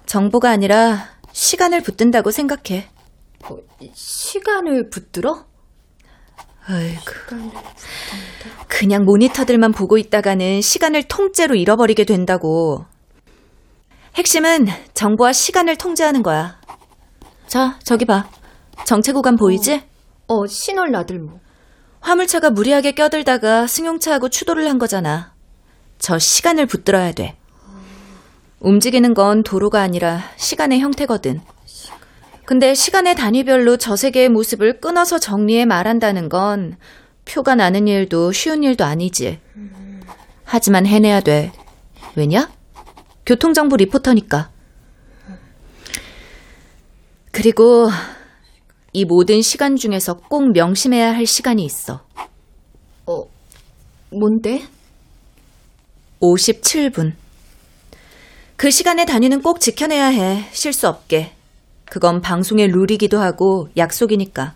정보가 0.07 0.49
아니라 0.49 1.09
시간을 1.31 1.83
붙든다고 1.83 2.31
생각해. 2.31 2.89
시간을 3.93 4.89
붙들어? 4.89 5.45
아이고. 6.65 7.01
그냥 8.67 9.03
모니터들만 9.03 9.71
보고 9.71 9.97
있다가는 9.97 10.61
시간을 10.61 11.03
통째로 11.03 11.55
잃어버리게 11.55 12.05
된다고. 12.05 12.85
핵심은 14.15 14.67
정보와 14.93 15.33
시간을 15.33 15.77
통제하는 15.77 16.23
거야. 16.23 16.59
자, 17.47 17.77
저기 17.83 18.05
봐. 18.05 18.29
정체 18.85 19.11
구간 19.11 19.35
보이지? 19.35 19.81
어, 20.27 20.47
신월 20.47 20.91
나들모. 20.91 21.39
화물차가 22.01 22.49
무리하게 22.49 22.93
껴들다가 22.93 23.67
승용차하고 23.67 24.29
추돌을 24.29 24.69
한 24.69 24.77
거잖아. 24.77 25.33
저 25.99 26.19
시간을 26.19 26.65
붙들어야 26.65 27.13
돼. 27.13 27.37
움직이는 28.59 29.13
건 29.13 29.43
도로가 29.43 29.81
아니라 29.81 30.21
시간의 30.37 30.79
형태거든. 30.79 31.41
근데 32.45 32.73
시간의 32.73 33.15
단위별로 33.15 33.77
저 33.77 33.95
세계의 33.95 34.29
모습을 34.29 34.81
끊어서 34.81 35.17
정리해 35.17 35.65
말한다는 35.65 36.27
건 36.27 36.77
표가 37.25 37.55
나는 37.55 37.87
일도 37.87 38.33
쉬운 38.33 38.63
일도 38.63 38.83
아니지. 38.83 39.39
하지만 40.43 40.85
해내야 40.85 41.21
돼. 41.21 41.53
왜냐? 42.15 42.51
교통정보 43.25 43.77
리포터니까. 43.77 44.51
그리고 47.31 47.89
이 48.91 49.05
모든 49.05 49.41
시간 49.41 49.75
중에서 49.75 50.17
꼭 50.17 50.51
명심해야 50.51 51.15
할 51.15 51.25
시간이 51.25 51.63
있어. 51.63 52.05
어, 53.07 53.23
뭔데? 54.11 54.63
57분. 56.21 57.13
그 58.55 58.69
시간의 58.69 59.05
단위는 59.05 59.41
꼭 59.41 59.59
지켜내야 59.59 60.07
해. 60.07 60.45
실수 60.51 60.87
없게. 60.87 61.32
그건 61.93 62.21
방송의 62.21 62.69
룰이기도 62.69 63.19
하고 63.19 63.67
약속이니까. 63.77 64.55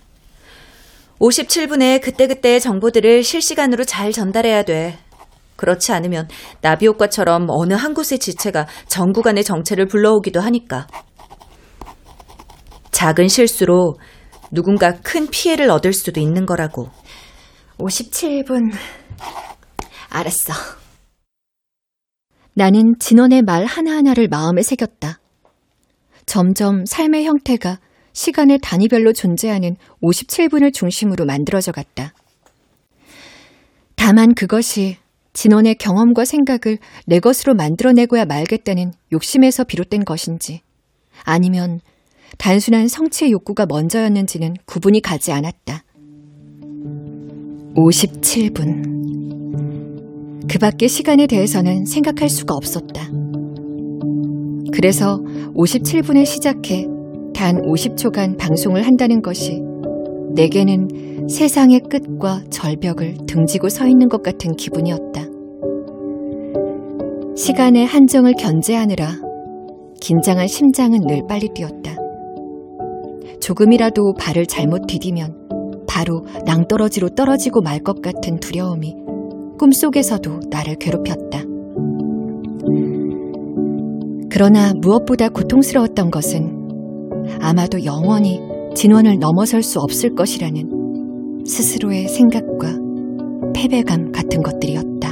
57분에 1.20 2.02
그때그때의 2.02 2.60
정보들을 2.60 3.22
실시간으로 3.22 3.84
잘 3.84 4.12
전달해야 4.12 4.64
돼. 4.64 4.98
그렇지 5.56 5.92
않으면 5.92 6.28
나비 6.62 6.88
효과처럼 6.88 7.46
어느 7.50 7.76
한 7.76 7.94
곳의 7.94 8.18
지체가 8.18 8.66
전 8.88 9.14
구간의 9.14 9.44
정체를 9.44 9.86
불러오기도 9.86 10.40
하니까. 10.40 10.88
작은 12.90 13.28
실수로 13.28 14.00
누군가 14.50 14.94
큰 15.02 15.28
피해를 15.28 15.70
얻을 15.70 15.94
수도 15.94 16.20
있는 16.20 16.48
거라고. 16.48 16.90
57분. 17.78 18.74
알았어. 20.10 20.54
나는 22.56 22.96
진원의 22.98 23.44
말 23.44 23.66
하나하나를 23.66 24.28
마음에 24.28 24.64
새겼다. 24.64 25.20
점점 26.28 26.86
삶의 26.86 27.26
형태가 27.26 27.80
시간의 28.14 28.60
단위별로 28.62 29.14
존재하는 29.14 29.76
57분을 30.04 30.72
중심으로 30.74 31.26
만들어져 31.26 31.72
갔다. 31.72 32.14
다만 33.96 34.36
그것이 34.36 34.98
진원의 35.34 35.76
경험과 35.76 36.26
생각을 36.26 36.78
내 37.06 37.20
것으로 37.20 37.56
만들어내고야 37.56 38.26
말겠다는 38.26 38.92
욕심에서 39.12 39.64
비롯된 39.64 40.04
것인지, 40.04 40.62
아니면 41.24 41.80
단순한 42.38 42.88
성취의 42.88 43.32
욕구가 43.32 43.66
먼저였는지는 43.66 44.56
구분이 44.66 45.02
가지 45.02 45.32
않았다. 45.32 45.84
57분. 47.76 48.98
그 50.50 50.60
밖의 50.60 50.90
시간에 50.90 51.26
대해서는 51.28 51.86
생각할 51.86 52.30
수가 52.30 52.56
없었다. 52.56 53.27
그래서 54.74 55.20
57분에 55.56 56.26
시작해 56.26 56.86
단 57.34 57.62
50초간 57.62 58.38
방송을 58.38 58.84
한다는 58.84 59.22
것이 59.22 59.62
내게는 60.34 61.28
세상의 61.30 61.82
끝과 61.90 62.44
절벽을 62.50 63.18
등지고 63.28 63.70
서 63.70 63.88
있는 63.88 64.08
것 64.08 64.22
같은 64.24 64.56
기분이었다. 64.56 65.26
시간의 67.36 67.86
한정을 67.86 68.34
견제하느라 68.38 69.08
긴장한 70.02 70.48
심장은 70.48 71.02
늘 71.08 71.24
빨리 71.28 71.50
뛰었다. 71.54 71.96
조금이라도 73.42 74.14
발을 74.20 74.46
잘못 74.46 74.88
디디면 74.88 75.86
바로 75.88 76.26
낭떠러지로 76.46 77.10
떨어지고 77.10 77.62
말 77.62 77.80
것 77.80 78.02
같은 78.02 78.40
두려움이 78.40 78.96
꿈속에서도 79.60 80.40
나를 80.50 80.76
괴롭혔다. 80.76 81.57
그러나 84.38 84.72
무엇보다 84.76 85.30
고통스러웠던 85.30 86.12
것은 86.12 87.40
아마도 87.42 87.84
영원히 87.84 88.40
진원을 88.76 89.18
넘어설 89.18 89.64
수 89.64 89.80
없을 89.80 90.14
것이라는 90.14 91.44
스스로의 91.44 92.08
생각과 92.08 92.68
패배감 93.56 94.12
같은 94.12 94.44
것들이었다. 94.44 95.10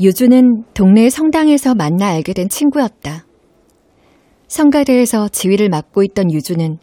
유주는 0.00 0.64
동네 0.72 1.10
성당에서 1.10 1.74
만나 1.74 2.06
알게 2.06 2.32
된 2.32 2.48
친구였다. 2.48 3.26
성가대에서 4.48 5.28
지휘를 5.28 5.68
맡고 5.68 6.04
있던 6.04 6.32
유주는 6.32 6.78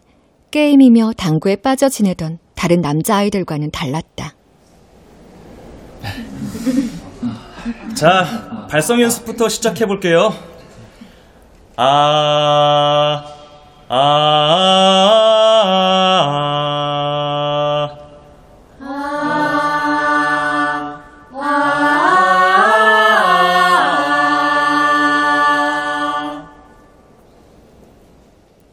게임이며 0.52 1.14
당구에 1.16 1.56
빠져 1.56 1.88
지내던 1.88 2.43
다른 2.54 2.80
남자아이들과는 2.80 3.70
달랐다. 3.70 4.34
자, 7.94 8.66
발성 8.70 9.00
연습부터 9.00 9.48
시작해 9.48 9.86
볼게요. 9.86 10.34
아, 11.76 13.24
아, 13.88 13.94
아, 13.96 13.98
아, 21.20 21.74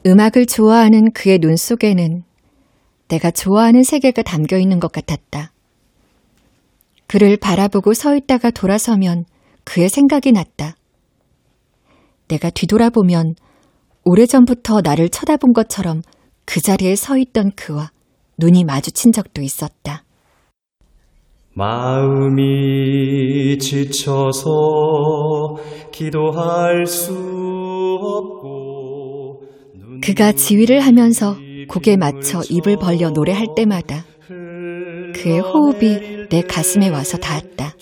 음악을 0.05 0.45
좋아하는 0.47 1.11
그의 1.11 1.39
눈 1.39 1.55
속에는 1.55 2.23
내가 3.11 3.29
좋아하는 3.29 3.83
세계가 3.83 4.21
담겨 4.21 4.57
있는 4.57 4.79
것 4.79 4.89
같았다. 4.93 5.51
그를 7.07 7.35
바라보고 7.35 7.93
서 7.93 8.15
있다가 8.15 8.51
돌아서면 8.51 9.25
그의 9.65 9.89
생각이 9.89 10.31
났다. 10.31 10.77
내가 12.29 12.49
뒤돌아보면 12.49 13.35
오래전부터 14.05 14.79
나를 14.81 15.09
쳐다본 15.09 15.51
것처럼 15.51 16.01
그 16.45 16.61
자리에 16.61 16.95
서 16.95 17.17
있던 17.17 17.51
그와 17.57 17.91
눈이 18.37 18.63
마주친 18.63 19.11
적도 19.11 19.41
있었다. 19.41 20.05
마음이 21.53 22.47
지쳐서 23.59 24.49
기도할 25.91 26.85
수 26.85 27.11
없고 28.01 29.41
그가 30.01 30.31
지휘를 30.31 30.79
하면서 30.79 31.35
곡에 31.71 31.95
맞춰 31.95 32.41
입을 32.49 32.75
벌려 32.75 33.09
노래할 33.11 33.47
때마다 33.55 34.03
그의 34.27 35.39
호흡이 35.39 36.27
내 36.29 36.41
가슴에 36.41 36.89
와서 36.89 37.17
닿았다. 37.17 37.75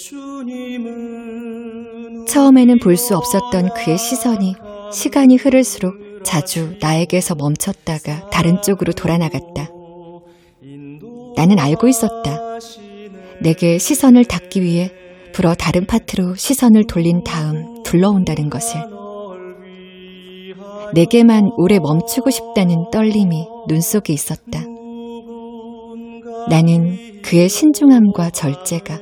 처음에는 2.27 2.77
볼 2.79 2.95
수 2.97 3.17
없었던 3.17 3.69
그의 3.73 3.97
시선이 3.97 4.53
시간이 4.93 5.37
흐를수록 5.37 5.95
자주 6.23 6.75
나에게서 6.79 7.33
멈췄다가 7.33 8.29
다른 8.29 8.61
쪽으로 8.61 8.93
돌아나갔다. 8.93 9.69
나는 11.35 11.57
알고 11.57 11.87
있었다. 11.87 12.39
내게 13.41 13.79
시선을 13.79 14.25
닫기 14.25 14.61
위해 14.61 14.91
불어 15.33 15.55
다른 15.55 15.87
파트로 15.87 16.35
시선을 16.35 16.85
돌린 16.85 17.23
다음 17.23 17.81
둘러온다는 17.83 18.51
것을. 18.51 18.98
내게만 20.93 21.51
오래 21.57 21.79
멈추고 21.79 22.29
싶다는 22.29 22.89
떨림이 22.91 23.47
눈 23.67 23.81
속에 23.81 24.13
있었다. 24.13 24.61
나는 26.49 27.21
그의 27.21 27.49
신중함과 27.49 28.31
절제가 28.31 28.99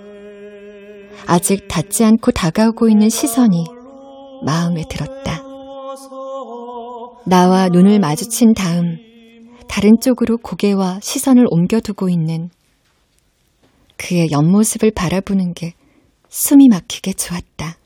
아직 1.28 1.68
닿지 1.68 2.04
않고 2.04 2.32
다가오고 2.32 2.90
있는 2.90 3.10
시선이 3.10 3.66
마음에 4.46 4.84
들었다. 4.90 5.44
나와 7.26 7.68
눈을 7.70 8.00
마주친 8.00 8.54
다음 8.54 8.98
다른 9.68 9.98
쪽으로 10.02 10.38
고개와 10.38 11.00
시선을 11.02 11.46
옮겨두고 11.50 12.10
있는 12.10 12.50
그의 13.98 14.32
옆모습을 14.32 14.92
바라보는 14.92 15.54
게 15.54 15.74
숨이 16.30 16.68
막히게 16.70 17.14
좋았다. 17.14 17.78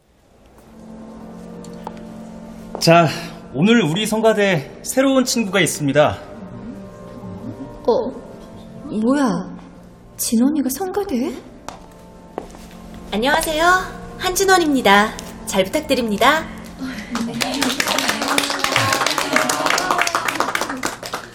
자, 2.79 3.07
오늘 3.53 3.81
우리 3.81 4.05
성가대 4.05 4.79
새로운 4.81 5.25
친구가 5.25 5.59
있습니다. 5.59 6.17
어, 7.85 8.09
뭐야? 8.89 9.29
진원이가 10.15 10.69
성가대? 10.69 11.33
안녕하세요. 13.11 13.63
한진원입니다. 14.17 15.09
잘 15.47 15.65
부탁드립니다. 15.65 16.45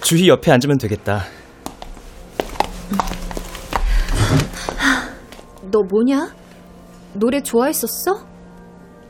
주희 0.03 0.29
옆에 0.29 0.53
앉으면 0.53 0.79
되겠다. 0.79 1.25
너 5.71 5.83
뭐냐? 5.83 6.35
노래 7.13 7.43
좋아했었어? 7.43 8.25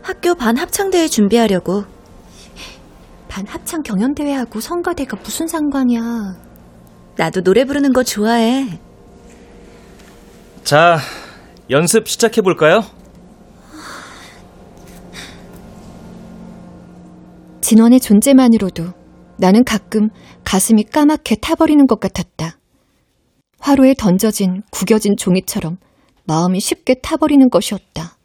학교 0.02 0.34
반 0.34 0.56
합창대회 0.56 1.06
준비하려고. 1.06 1.84
반 3.36 3.46
합창 3.46 3.82
경연대회하고 3.82 4.60
성가대가 4.60 5.18
무슨 5.22 5.46
상관이야? 5.46 6.00
나도 7.18 7.42
노래 7.42 7.66
부르는 7.66 7.92
거 7.92 8.02
좋아해. 8.02 8.80
자, 10.64 10.96
연습 11.68 12.08
시작해 12.08 12.40
볼까요? 12.40 12.80
진원의 17.60 18.00
존재만으로도 18.00 18.84
나는 19.36 19.64
가끔 19.64 20.08
가슴이 20.44 20.84
까맣게 20.84 21.36
타버리는 21.42 21.86
것 21.86 22.00
같았다. 22.00 22.58
화로에 23.58 23.92
던져진 23.98 24.62
구겨진 24.70 25.14
종이처럼 25.18 25.76
마음이 26.24 26.58
쉽게 26.60 27.02
타버리는 27.02 27.50
것이었다. 27.50 28.15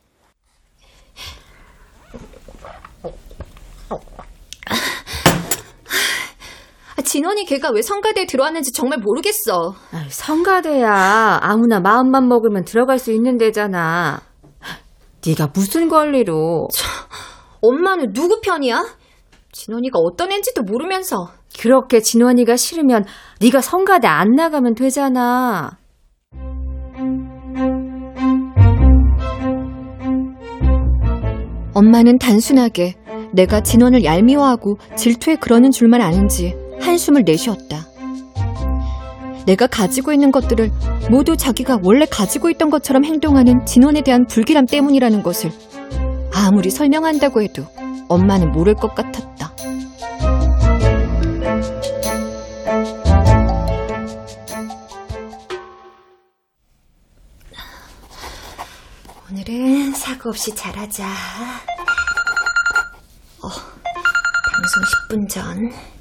진원이 7.02 7.46
걔가 7.46 7.72
왜 7.72 7.82
성가대에 7.82 8.26
들어왔는지 8.26 8.72
정말 8.72 9.00
모르겠어. 9.00 9.74
아이, 9.92 10.10
성가대야. 10.10 11.40
아무나 11.42 11.80
마음만 11.80 12.28
먹으면 12.28 12.66
들어갈 12.66 13.00
수 13.00 13.12
있는 13.12 13.38
데잖아. 13.38 14.22
네가 15.26 15.50
무슨 15.54 15.88
권리로? 15.88 16.68
엄마는 17.62 18.14
누구 18.14 18.42
편이야? 18.42 18.84
진원이가 19.52 20.00
어떤 20.00 20.32
애인지도 20.32 20.64
모르면서. 20.64 21.28
그렇게 21.60 22.00
진원이가 22.00 22.56
싫으면 22.56 23.06
네가 23.40 23.62
성가대 23.62 24.08
안 24.08 24.32
나가면 24.36 24.76
되잖아. 24.76 25.78
엄마는 31.74 32.18
단순하게 32.18 32.96
내가 33.34 33.62
진원을 33.62 34.04
얄미워하고 34.04 34.78
질투해 34.96 35.38
그러는 35.38 35.72
줄만 35.72 36.02
아는지 36.02 36.54
한숨을 36.82 37.24
내쉬었다. 37.24 37.88
내가 39.46 39.68
가지고 39.68 40.14
있는 40.14 40.32
것들을 40.32 40.72
모두 41.10 41.36
자기가 41.36 41.80
원래 41.84 42.06
가지고 42.06 42.50
있던 42.52 42.70
것처럼 42.70 43.06
행동하는 43.06 43.66
진원에 43.66 44.02
대한 44.02 44.26
불길함 44.28 44.66
때문이라는 44.66 45.24
것을 45.24 45.52
아무리 46.34 46.70
설명한다고 46.70 47.42
해도 47.42 47.66
엄마는 48.08 48.52
모를 48.52 48.76
것 48.76 48.94
같았다. 48.94 49.52
오늘은 59.32 59.94
사고 59.94 60.30
없이 60.30 60.54
잘하자. 60.54 61.06
어, 63.44 63.48
방송 63.50 64.84
10분 65.10 65.30
전. 65.30 66.01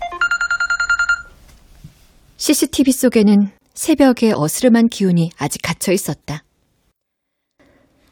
CCTV 2.40 2.92
속에는 2.92 3.50
새벽의 3.74 4.32
어스름한 4.34 4.88
기운이 4.88 5.30
아직 5.36 5.60
갇혀 5.62 5.92
있었다. 5.92 6.42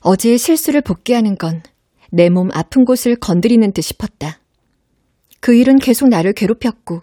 어제의 0.00 0.36
실수를 0.36 0.82
복귀하는 0.82 1.36
건 1.36 1.62
내 2.10 2.28
몸 2.30 2.50
아픈 2.52 2.84
곳을 2.84 3.16
건드리는 3.16 3.72
듯 3.72 3.80
싶었다. 3.82 4.38
그 5.40 5.54
일은 5.54 5.76
계속 5.78 6.08
나를 6.08 6.32
괴롭혔고 6.34 7.02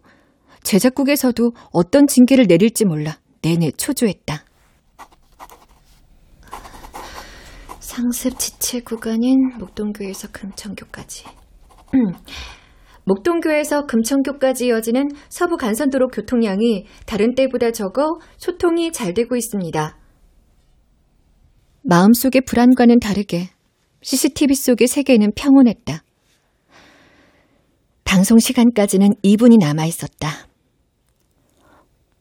제작국에서도 0.64 1.52
어떤 1.72 2.08
징계를 2.08 2.46
내릴지 2.48 2.86
몰라 2.86 3.18
내내 3.42 3.72
초조했다. 3.72 4.44
상습 7.80 8.38
지체 8.40 8.82
구간인 8.82 9.58
목동교에서 9.60 10.28
금천교까지. 10.32 11.26
음, 13.06 13.08
목동교에서 13.08 13.86
금천교까지 13.86 14.68
이어지는 14.68 15.10
서부 15.30 15.58
간선도로 15.58 16.08
교통량이 16.08 16.86
다른 17.06 17.36
때보다 17.36 17.72
적어 17.72 18.20
소통이 18.38 18.92
잘 18.92 19.14
되고 19.14 19.36
있습니다. 19.36 19.98
마음속의 21.84 22.42
불안과는 22.42 23.00
다르게 23.00 23.50
CCTV 24.02 24.56
속의 24.56 24.88
세계는 24.88 25.34
평온했다. 25.36 26.04
방송 28.04 28.40
시간까지는 28.40 29.10
2분이 29.24 29.60
남아 29.60 29.86
있었다. 29.86 30.48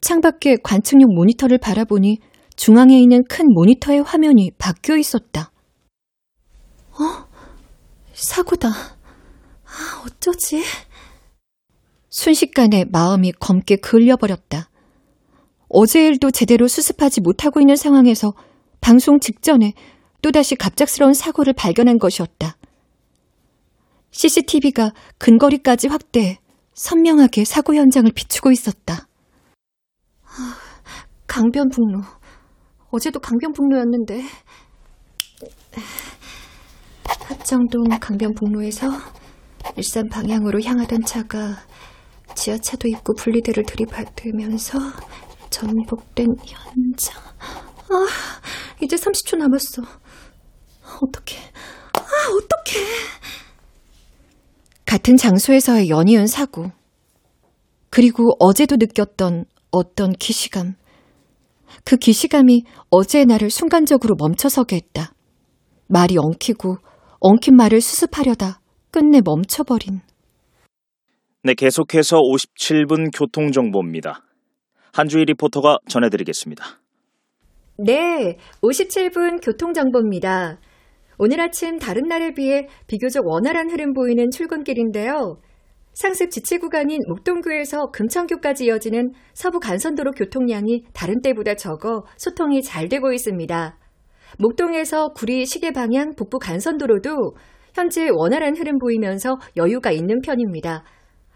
창밖에 0.01 0.57
관측용 0.63 1.15
모니터를 1.15 1.59
바라보니 1.59 2.19
중앙에 2.57 2.99
있는 2.99 3.25
큰 3.29 3.47
모니터의 3.53 4.03
화면이 4.03 4.53
바뀌어 4.59 4.97
있었다. 4.97 5.51
어? 6.93 7.29
사고다. 8.13 8.69
아, 9.75 10.03
어쩌지? 10.07 10.63
순식간에 12.09 12.85
마음이 12.91 13.33
검게 13.33 13.77
그을려버렸다. 13.77 14.71
어제 15.69 16.07
일도 16.07 16.31
제대로 16.31 16.69
수습하지 16.69 17.21
못하고 17.21 17.61
있는 17.61 17.75
상황에서 17.75 18.33
방송 18.81 19.19
직전에 19.19 19.73
또다시 20.23 20.55
갑작스러운 20.55 21.13
사고를 21.13 21.53
발견한 21.55 21.99
것이었다. 21.99 22.57
CCTV가 24.13 24.93
근거리까지 25.19 25.89
확대해 25.89 26.39
선명하게 26.75 27.45
사고 27.45 27.75
현장을 27.75 28.11
비추고 28.15 28.53
있었다. 28.53 29.09
아, 30.25 30.57
강변북로. 31.27 32.01
어제도 32.91 33.19
강변북로였는데. 33.19 34.23
합정동 37.27 37.85
강변북로에서 38.01 38.89
일산 39.77 40.09
방향으로 40.09 40.61
향하던 40.63 41.03
차가 41.05 41.57
지하차도 42.35 42.89
입구 42.89 43.15
분리대를 43.15 43.65
들이받으면서 43.65 44.79
전복된 45.51 46.27
현장. 46.45 47.23
아, 47.91 48.07
이제 48.83 48.97
30초 48.97 49.37
남았어. 49.37 49.83
어떡해. 50.83 51.41
아, 51.95 52.01
어떡해. 52.01 52.85
같은 54.85 55.17
장소에서의 55.17 55.89
연이은 55.89 56.27
사고. 56.27 56.71
그리고 57.91 58.31
어제도 58.39 58.77
느꼈던 58.77 59.45
어떤 59.71 60.13
기시감. 60.13 60.75
그 61.85 61.97
기시감이 61.97 62.65
어제의 62.91 63.27
나를 63.27 63.51
순간적으로 63.51 64.15
멈춰서게 64.19 64.77
했다. 64.77 65.13
말이 65.87 66.17
엉키고 66.19 66.79
엉킨 67.21 67.57
말을 67.57 67.81
수습하려다 67.81 68.61
끝내 68.95 69.21
멈춰버린. 69.25 70.03
네, 71.43 71.55
계속해서 71.55 72.19
57분 72.19 73.11
교통정보입니다. 73.13 74.23
한주희 74.93 75.25
리포터가 75.25 75.79
전해드리겠습니다. 75.89 76.65
네, 77.79 78.39
57분 78.63 79.45
교통정보입니다. 79.45 80.61
오늘 81.19 81.41
아침 81.41 81.81
다른 81.81 82.07
날에 82.07 82.35
비해 82.35 82.69
비교적 82.87 83.27
원활한 83.27 83.69
흐름 83.69 83.95
보이는 83.95 84.31
출근길인데요. 84.31 85.41
상습 85.93 86.31
지체 86.31 86.59
구간인 86.59 87.01
목동교에서 87.09 87.91
금천교까지 87.91 88.67
이어지는 88.67 89.11
서부 89.33 89.59
간선도로 89.59 90.13
교통량이 90.13 90.85
다른 90.93 91.21
때보다 91.21 91.57
적어 91.57 92.05
소통이 92.17 92.63
잘 92.63 92.89
되고 92.89 93.13
있습니다. 93.13 93.77
목동에서 94.39 95.09
구리 95.09 95.47
시계 95.47 95.73
방향 95.73 96.15
북부 96.15 96.39
간선도로도 96.39 97.35
현재 97.75 98.09
원활한 98.11 98.57
흐름 98.57 98.79
보이면서 98.79 99.37
여유가 99.57 99.91
있는 99.91 100.21
편입니다. 100.21 100.85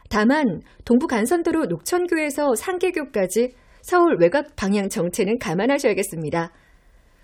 다만 0.08 0.60
동부 0.84 1.06
간선도로 1.06 1.66
녹천교에서 1.66 2.54
상계교까지 2.54 3.50
서울 3.82 4.16
외곽 4.20 4.56
방향 4.56 4.88
정체는 4.88 5.38
감안하셔야겠습니다. 5.38 6.52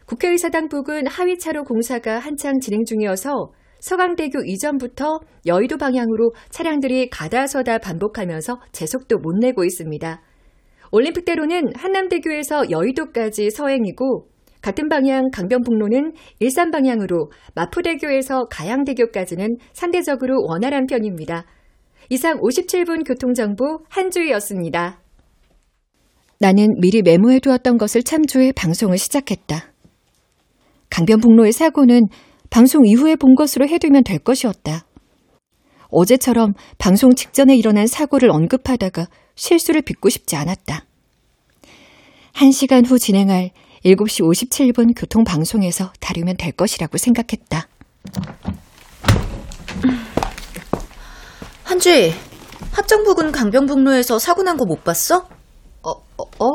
국회의사당 0.06 0.68
부근 0.68 1.06
하위차로 1.06 1.64
공사가 1.64 2.18
한창 2.18 2.58
진행 2.60 2.84
중이어서 2.84 3.52
서강대교 3.80 4.44
이전부터 4.46 5.20
여의도 5.46 5.76
방향으로 5.76 6.32
차량들이 6.50 7.08
가다서다 7.10 7.78
반복하면서 7.78 8.60
제속도 8.72 9.18
못 9.18 9.34
내고 9.38 9.64
있습니다. 9.64 10.22
올림픽대로는 10.90 11.72
한남대교에서 11.76 12.70
여의도까지 12.70 13.50
서행이고 13.50 14.28
같은 14.64 14.88
방향 14.88 15.28
강변북로는 15.30 16.14
일산 16.40 16.70
방향으로 16.70 17.30
마포대교에서 17.54 18.46
가양대교까지는 18.46 19.58
상대적으로 19.74 20.42
원활한 20.48 20.86
편입니다. 20.86 21.44
이상 22.08 22.38
57분 22.40 23.06
교통정보 23.06 23.80
한주희였습니다. 23.90 25.02
나는 26.40 26.68
미리 26.80 27.02
메모해두었던 27.02 27.76
것을 27.76 28.04
참조해 28.04 28.52
방송을 28.52 28.96
시작했다. 28.96 29.70
강변북로의 30.88 31.52
사고는 31.52 32.06
방송 32.48 32.86
이후에 32.86 33.16
본 33.16 33.34
것으로 33.34 33.68
해두면 33.68 34.04
될 34.04 34.18
것이었다. 34.18 34.86
어제처럼 35.90 36.54
방송 36.78 37.14
직전에 37.14 37.54
일어난 37.54 37.86
사고를 37.86 38.30
언급하다가 38.30 39.08
실수를 39.34 39.82
빚고 39.82 40.08
싶지 40.08 40.36
않았다. 40.36 40.86
1시간 42.32 42.88
후 42.88 42.98
진행할 42.98 43.50
7시 43.84 44.22
57분 44.24 44.92
교통방송에서 44.96 45.92
다루면 46.00 46.36
될 46.38 46.52
것이라고 46.52 46.96
생각했다. 46.96 47.68
한주희, 51.64 52.12
합정부근 52.72 53.32
강변북로에서 53.32 54.18
사고 54.18 54.42
난 54.42 54.56
거 54.56 54.64
못 54.64 54.84
봤어? 54.84 55.28
어, 55.82 55.90
어, 55.90 56.24
어? 56.38 56.46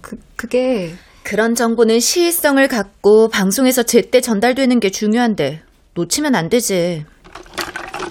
그, 0.00 0.16
그게... 0.36 0.94
그런 1.22 1.56
정보는 1.56 1.98
시의성을 1.98 2.68
갖고 2.68 3.28
방송에서 3.28 3.82
제때 3.82 4.20
전달되는 4.20 4.78
게 4.78 4.90
중요한데 4.90 5.60
놓치면 5.94 6.36
안 6.36 6.48
되지. 6.48 7.04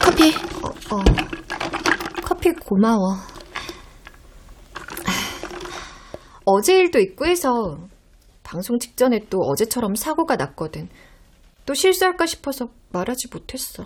커피. 0.01 0.34
어, 0.62 0.67
어. 0.95 1.03
커피 2.21 2.51
고마워. 2.51 3.15
어제 6.43 6.75
일도 6.75 6.99
있고 6.99 7.25
해서 7.25 7.77
방송 8.45 8.77
직전에 8.77 9.25
또 9.29 9.41
어제처럼 9.41 9.95
사고가 9.95 10.36
났거든. 10.36 10.88
또 11.65 11.73
실수할까 11.73 12.27
싶어서 12.27 12.69
말하지 12.91 13.27
못했어. 13.34 13.84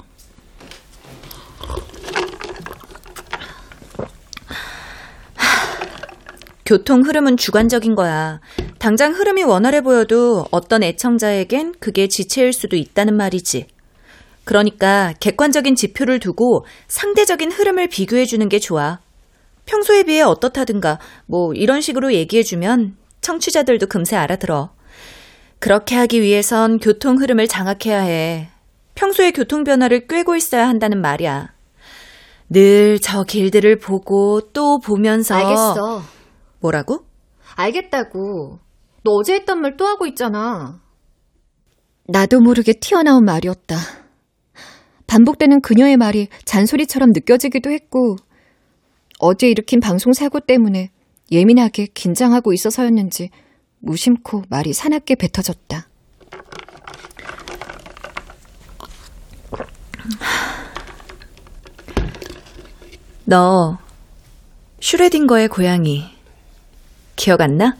교통 6.65 7.01
흐름은 7.01 7.37
주관적인 7.37 7.95
거야. 7.95 8.41
당장 8.77 9.13
흐름이 9.13 9.43
원활해 9.43 9.81
보여도 9.81 10.45
어떤 10.51 10.83
애청자에겐 10.83 11.75
그게 11.79 12.07
지체일 12.07 12.53
수도 12.53 12.75
있다는 12.75 13.15
말이지. 13.15 13.65
그러니까 14.43 15.13
객관적인 15.19 15.75
지표를 15.75 16.19
두고 16.19 16.65
상대적인 16.87 17.51
흐름을 17.51 17.87
비교해 17.87 18.25
주는 18.25 18.47
게 18.49 18.59
좋아. 18.59 18.99
평소에 19.65 20.03
비해 20.03 20.21
어떻다든가 20.21 20.99
뭐 21.25 21.53
이런 21.53 21.81
식으로 21.81 22.13
얘기해 22.13 22.43
주면 22.43 22.98
청취자들도 23.21 23.87
금세 23.87 24.15
알아들어. 24.15 24.71
그렇게 25.59 25.95
하기 25.95 26.21
위해선 26.21 26.79
교통 26.79 27.17
흐름을 27.17 27.47
장악해야 27.47 27.99
해. 27.99 28.49
평소에 28.95 29.31
교통 29.31 29.63
변화를 29.63 30.07
꿰고 30.07 30.35
있어야 30.35 30.67
한다는 30.67 31.01
말이야. 31.01 31.53
늘 32.49 32.99
저 33.01 33.23
길들을 33.23 33.77
보고 33.79 34.41
또 34.53 34.79
보면서 34.79 35.35
알겠어. 35.35 36.01
뭐라고? 36.59 37.05
알겠다고. 37.55 38.59
너 39.03 39.11
어제 39.11 39.35
했던 39.35 39.61
말 39.61 39.77
또 39.77 39.85
하고 39.85 40.05
있잖아. 40.07 40.79
나도 42.07 42.39
모르게 42.39 42.73
튀어나온 42.73 43.23
말이었다. 43.23 43.75
반복되는 45.07 45.61
그녀의 45.61 45.97
말이 45.97 46.27
잔소리처럼 46.45 47.11
느껴지기도 47.13 47.69
했고, 47.71 48.15
어제 49.19 49.47
일으킨 49.49 49.79
방송 49.79 50.13
사고 50.13 50.39
때문에 50.39 50.91
예민하게 51.31 51.87
긴장하고 51.93 52.53
있어서였는지 52.53 53.29
무심코 53.79 54.43
말이 54.49 54.73
사납게 54.73 55.15
뱉어졌다. 55.15 55.87
너 63.25 63.77
슈레딩거의 64.81 65.49
고양이 65.49 66.05
기억 67.15 67.41
안 67.41 67.57
나? 67.57 67.77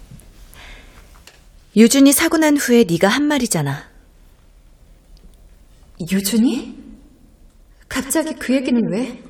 유준이 1.76 2.12
사고 2.12 2.38
난 2.38 2.58
후에 2.58 2.84
네가 2.84 3.08
한 3.08 3.24
말이잖아. 3.24 3.90
유준이? 6.12 6.78
갑자기 7.88 8.34
그 8.36 8.54
얘기는 8.54 8.92
왜? 8.92 9.29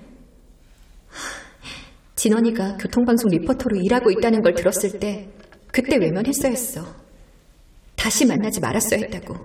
진원이가 2.20 2.76
교통방송 2.76 3.30
리포터로 3.30 3.78
일하고 3.78 4.12
있다는 4.12 4.42
걸 4.42 4.54
들었을 4.54 5.00
때 5.00 5.30
그때 5.72 5.96
외면했어야 5.96 6.52
했어. 6.52 6.86
다시 7.96 8.26
만나지 8.26 8.60
말았어야 8.60 9.00
했다고. 9.00 9.38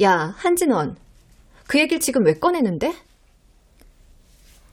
야, 0.00 0.34
한진원. 0.38 0.96
그 1.66 1.78
얘기를 1.78 2.00
지금 2.00 2.24
왜 2.24 2.32
꺼내는데? 2.32 2.94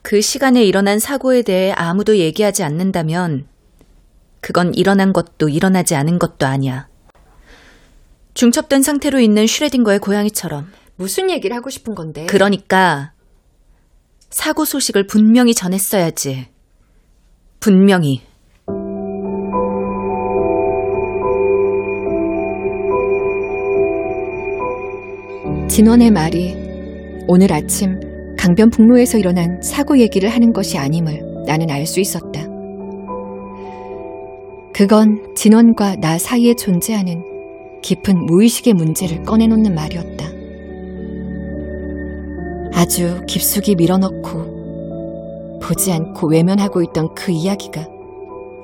그 0.03 0.21
시간에 0.21 0.63
일어난 0.63 0.99
사고에 0.99 1.41
대해 1.41 1.73
아무도 1.73 2.17
얘기하지 2.17 2.63
않는다면 2.63 3.45
그건 4.39 4.73
일어난 4.73 5.11
것도 5.11 5.49
일어나지 5.49 5.95
않은 5.95 6.17
것도 6.17 6.45
아니야. 6.45 6.87
중첩된 8.35 8.83
상태로 8.83 9.19
있는 9.19 9.47
슈레딩거의 9.47 9.99
고양이처럼. 9.99 10.71
무슨 10.95 11.29
얘기를 11.29 11.53
하고 11.57 11.69
싶은 11.69 11.93
건데? 11.93 12.25
그러니까 12.27 13.11
사고 14.29 14.65
소식을 14.65 15.07
분명히 15.07 15.53
전했어야지. 15.53 16.47
분명히. 17.59 18.21
진원의 25.69 26.11
말이 26.11 26.55
오늘 27.27 27.53
아침 27.53 27.99
강변북로에서 28.37 29.17
일어난 29.17 29.61
사고 29.61 29.99
얘기를 29.99 30.29
하는 30.29 30.53
것이 30.53 30.77
아님을 30.77 31.43
나는 31.45 31.69
알 31.69 31.85
수 31.85 31.99
있었다. 31.99 32.45
그건 34.73 35.33
진원과 35.35 35.95
나 35.95 36.17
사이에 36.17 36.53
존재하는 36.53 37.23
깊은 37.81 38.25
무의식의 38.25 38.73
문제를 38.73 39.23
꺼내놓는 39.23 39.73
말이었다. 39.73 40.36
아주 42.77 43.21
깊숙이 43.27 43.73
밀어넣고 43.73 45.59
보지 45.59 45.91
않고 45.91 46.29
외면하고 46.29 46.83
있던 46.83 47.15
그 47.15 47.31
이야기가 47.31 47.87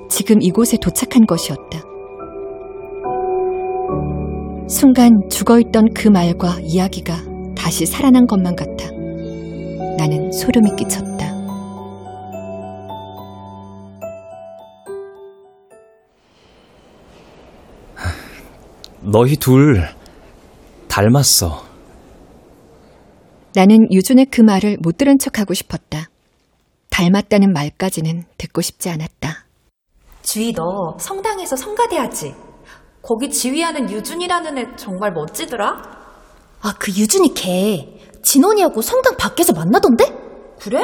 지금 0.08 0.40
이곳에 0.40 0.76
도착한 0.76 1.26
것이었다. 1.26 1.80
순간 4.68 5.10
죽어있던 5.28 5.94
그 5.94 6.06
말과 6.06 6.60
이야기가 6.62 7.16
다시 7.56 7.86
살아난 7.86 8.28
것만 8.28 8.54
같아 8.54 8.88
나는 9.98 10.30
소름이 10.30 10.76
끼쳤다. 10.76 11.34
너희 19.02 19.34
둘 19.34 19.88
닮았어. 20.86 21.63
나는 23.54 23.86
유준의 23.92 24.26
그 24.26 24.40
말을 24.40 24.78
못 24.80 24.96
들은 24.96 25.18
척하고 25.18 25.54
싶었다. 25.54 26.08
닮았다는 26.90 27.52
말까지는 27.52 28.24
듣고 28.36 28.60
싶지 28.60 28.90
않았다. 28.90 29.44
주희 30.22 30.52
너 30.52 30.96
성당에서 30.98 31.54
성가대 31.56 31.96
하지? 31.96 32.34
거기 33.02 33.30
지휘하는 33.30 33.90
유준이라는 33.90 34.58
애 34.58 34.76
정말 34.76 35.12
멋지더라? 35.12 35.82
아, 36.62 36.74
그 36.78 36.90
유준이 36.90 37.34
걔 37.34 38.00
진원이하고 38.22 38.80
성당 38.80 39.16
밖에서 39.16 39.52
만나던데? 39.52 40.04
그래? 40.58 40.82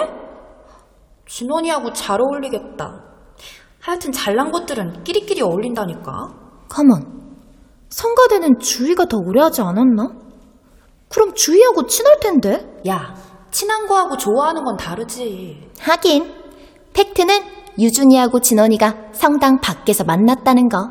진원이하고 1.27 1.93
잘 1.93 2.21
어울리겠다. 2.21 3.05
하여튼 3.81 4.13
잘난 4.13 4.51
것들은 4.53 5.05
끼리끼리 5.05 5.41
어울린다니까. 5.43 6.13
가만. 6.69 7.03
성가대는 7.89 8.59
주희가 8.61 9.07
더 9.07 9.17
오래 9.19 9.41
하지 9.41 9.63
않았나? 9.63 10.30
그럼 11.11 11.35
주희하고 11.35 11.87
친할 11.87 12.21
텐데? 12.21 12.65
야, 12.89 13.15
친한 13.51 13.87
거하고 13.87 14.17
좋아하는 14.17 14.65
건 14.65 14.77
다르지. 14.77 15.69
하긴. 15.81 16.33
팩트는 16.93 17.41
유준이하고 17.79 18.41
진원이가 18.41 19.11
성당 19.13 19.61
밖에서 19.61 20.05
만났다는 20.05 20.69
거. 20.69 20.89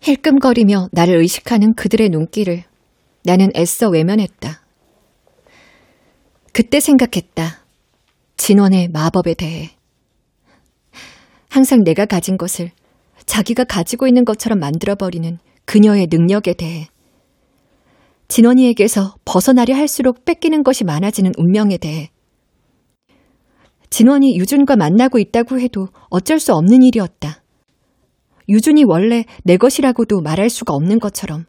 힐끔거리며 0.00 0.88
나를 0.90 1.16
의식하는 1.18 1.74
그들의 1.74 2.08
눈길을 2.08 2.64
나는 3.24 3.50
애써 3.56 3.88
외면했다. 3.88 4.62
그때 6.52 6.80
생각했다. 6.80 7.64
진원의 8.36 8.88
마법에 8.88 9.34
대해. 9.34 9.70
항상 11.48 11.84
내가 11.84 12.04
가진 12.04 12.36
것을 12.36 12.72
자기가 13.26 13.64
가지고 13.64 14.08
있는 14.08 14.24
것처럼 14.24 14.58
만들어버리는 14.58 15.38
그녀의 15.66 16.08
능력에 16.10 16.54
대해. 16.54 16.88
진원이에게서 18.28 19.16
벗어나려 19.24 19.74
할수록 19.74 20.24
뺏기는 20.24 20.62
것이 20.62 20.84
많아지는 20.84 21.32
운명에 21.36 21.76
대해. 21.76 22.10
진원이 23.90 24.38
유준과 24.38 24.76
만나고 24.76 25.18
있다고 25.18 25.60
해도 25.60 25.88
어쩔 26.08 26.40
수 26.40 26.54
없는 26.54 26.82
일이었다. 26.82 27.42
유준이 28.48 28.84
원래 28.84 29.24
내 29.44 29.56
것이라고도 29.56 30.22
말할 30.22 30.48
수가 30.48 30.72
없는 30.74 30.98
것처럼. 30.98 31.44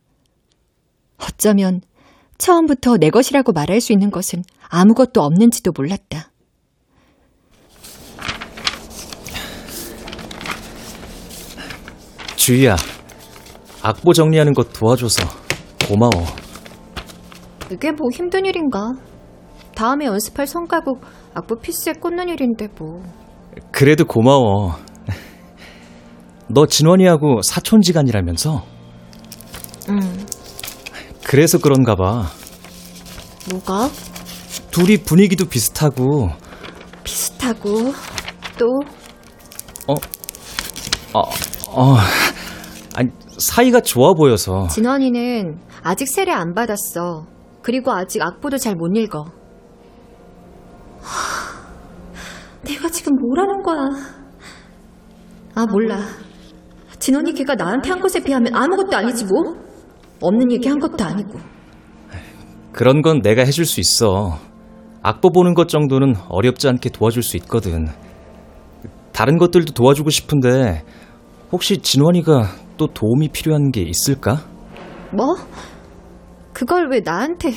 어쩌면 1.17 1.81
처음부터 2.37 2.97
내 2.97 3.09
것이라고 3.09 3.53
말할 3.53 3.79
수 3.79 3.93
있는 3.93 4.11
것은 4.11 4.43
아무것도 4.67 5.21
없는지도 5.21 5.71
몰랐다. 5.75 6.31
주희야, 12.35 12.75
악보 13.81 14.11
정리하는 14.11 14.53
거 14.53 14.63
도와줘서 14.63 15.23
고마워. 15.87 16.42
그게 17.73 17.91
뭐 17.91 18.07
힘든 18.13 18.45
일인가? 18.45 18.91
다음에 19.73 20.05
연습할 20.05 20.45
성가곡 20.45 21.01
악보 21.33 21.55
피스에 21.55 21.93
꽂는 21.93 22.29
일인데 22.29 22.67
뭐. 22.77 23.01
그래도 23.71 24.05
고마워. 24.05 24.75
너 26.49 26.67
진원이하고 26.67 27.41
사촌지간이라면서? 27.41 28.63
응. 29.89 29.99
그래서 31.23 31.57
그런가 31.57 31.95
봐. 31.95 32.27
뭐가? 33.49 33.89
둘이 34.69 34.97
분위기도 34.97 35.45
비슷하고, 35.45 36.29
비슷하고 37.03 37.91
또 38.59 38.65
어, 39.87 39.95
어, 41.69 41.95
아니, 42.95 43.09
사이가 43.39 43.81
좋아 43.81 44.13
보여서. 44.13 44.67
진원이는 44.67 45.59
아직 45.81 46.07
세례 46.07 46.31
안 46.31 46.53
받았어. 46.53 47.32
그리고 47.63 47.91
아직 47.91 48.21
악보도 48.21 48.57
잘 48.57 48.75
못 48.75 48.95
읽어. 48.95 49.25
내가 52.63 52.89
지금 52.89 53.15
뭐라는 53.15 53.63
거야? 53.63 53.89
아 55.55 55.65
몰라. 55.65 55.99
진원이 56.99 57.33
걔가 57.33 57.55
나한테 57.55 57.89
한 57.89 57.99
것에 57.99 58.21
비하면 58.23 58.55
아무것도 58.55 58.95
아니지 58.95 59.25
뭐. 59.25 59.55
없는 60.21 60.51
얘기 60.51 60.67
한 60.69 60.79
것도 60.79 61.03
아니고. 61.03 61.39
그런 62.71 63.01
건 63.01 63.21
내가 63.21 63.43
해줄 63.43 63.65
수 63.65 63.79
있어. 63.79 64.37
악보 65.01 65.31
보는 65.31 65.53
것 65.53 65.67
정도는 65.67 66.15
어렵지 66.29 66.67
않게 66.69 66.89
도와줄 66.89 67.23
수 67.23 67.35
있거든. 67.37 67.87
다른 69.11 69.37
것들도 69.37 69.73
도와주고 69.73 70.09
싶은데, 70.09 70.83
혹시 71.51 71.77
진원이가 71.77 72.47
또 72.77 72.87
도움이 72.87 73.29
필요한 73.29 73.71
게 73.71 73.81
있을까? 73.81 74.37
뭐? 75.11 75.35
그걸 76.53 76.89
왜 76.89 76.99
나한테? 76.99 77.51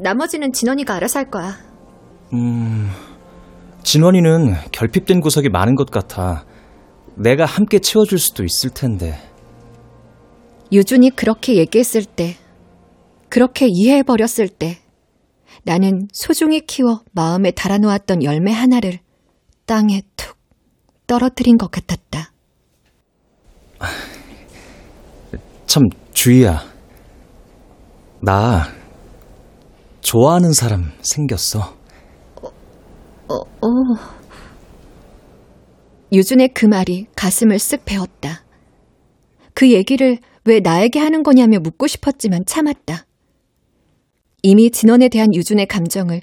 나머지는 0.00 0.52
진원이가 0.52 0.94
알아서 0.94 1.20
할 1.20 1.30
거야. 1.30 1.56
음, 2.32 2.90
진원이는 3.82 4.54
결핍된 4.72 5.20
구석이 5.20 5.48
많은 5.50 5.74
것 5.74 5.90
같아. 5.90 6.44
내가 7.14 7.44
함께 7.44 7.78
채워줄 7.78 8.18
수도 8.18 8.42
있을 8.42 8.70
텐데. 8.70 9.18
유준이 10.72 11.10
그렇게 11.10 11.56
얘기했을 11.56 12.04
때, 12.04 12.36
그렇게 13.28 13.66
이해해버렸을 13.68 14.48
때, 14.48 14.78
나는 15.64 16.08
소중히 16.12 16.60
키워 16.60 17.02
마음에 17.12 17.50
달아놓았던 17.50 18.24
열매 18.24 18.52
하나를 18.52 18.98
땅에 19.66 20.02
툭 20.16 20.36
떨어뜨린 21.06 21.58
것 21.58 21.70
같았다. 21.70 22.32
참, 25.72 25.84
주희야. 26.12 26.62
나, 28.20 28.68
좋아하는 30.02 30.52
사람 30.52 30.92
생겼어. 31.00 31.60
어, 32.42 33.34
어. 33.36 33.68
유준의 36.12 36.50
그 36.52 36.66
말이 36.66 37.06
가슴을 37.16 37.56
쓱 37.56 37.86
베었다. 37.86 38.44
그 39.54 39.72
얘기를 39.72 40.18
왜 40.44 40.60
나에게 40.60 40.98
하는 40.98 41.22
거냐며 41.22 41.58
묻고 41.60 41.86
싶었지만 41.86 42.44
참았다. 42.44 43.06
이미 44.42 44.70
진원에 44.70 45.08
대한 45.08 45.34
유준의 45.34 45.68
감정을 45.68 46.20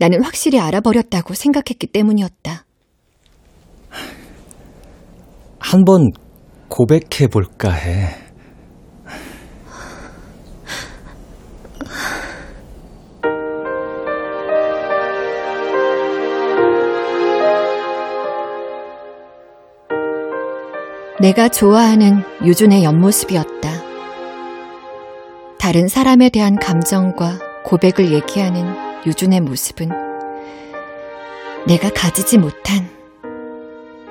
나는 0.00 0.24
확실히 0.24 0.58
알아버렸다고 0.58 1.34
생각했기 1.34 1.86
때문이었다. 1.86 2.64
한 5.60 5.84
번 5.84 6.10
고백해 6.68 7.28
볼까 7.30 7.70
해. 7.70 8.27
내가 21.20 21.48
좋아하는 21.48 22.22
유준의 22.44 22.84
옆모습이었다. 22.84 23.68
다른 25.58 25.88
사람에 25.88 26.30
대한 26.30 26.56
감정과 26.56 27.40
고백을 27.64 28.12
얘기하는 28.12 29.04
유준의 29.04 29.40
모습은 29.40 29.90
내가 31.66 31.90
가지지 31.90 32.38
못한 32.38 32.88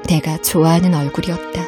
내가 0.08 0.38
좋아하는 0.42 0.94
얼굴이었다. 0.94 1.62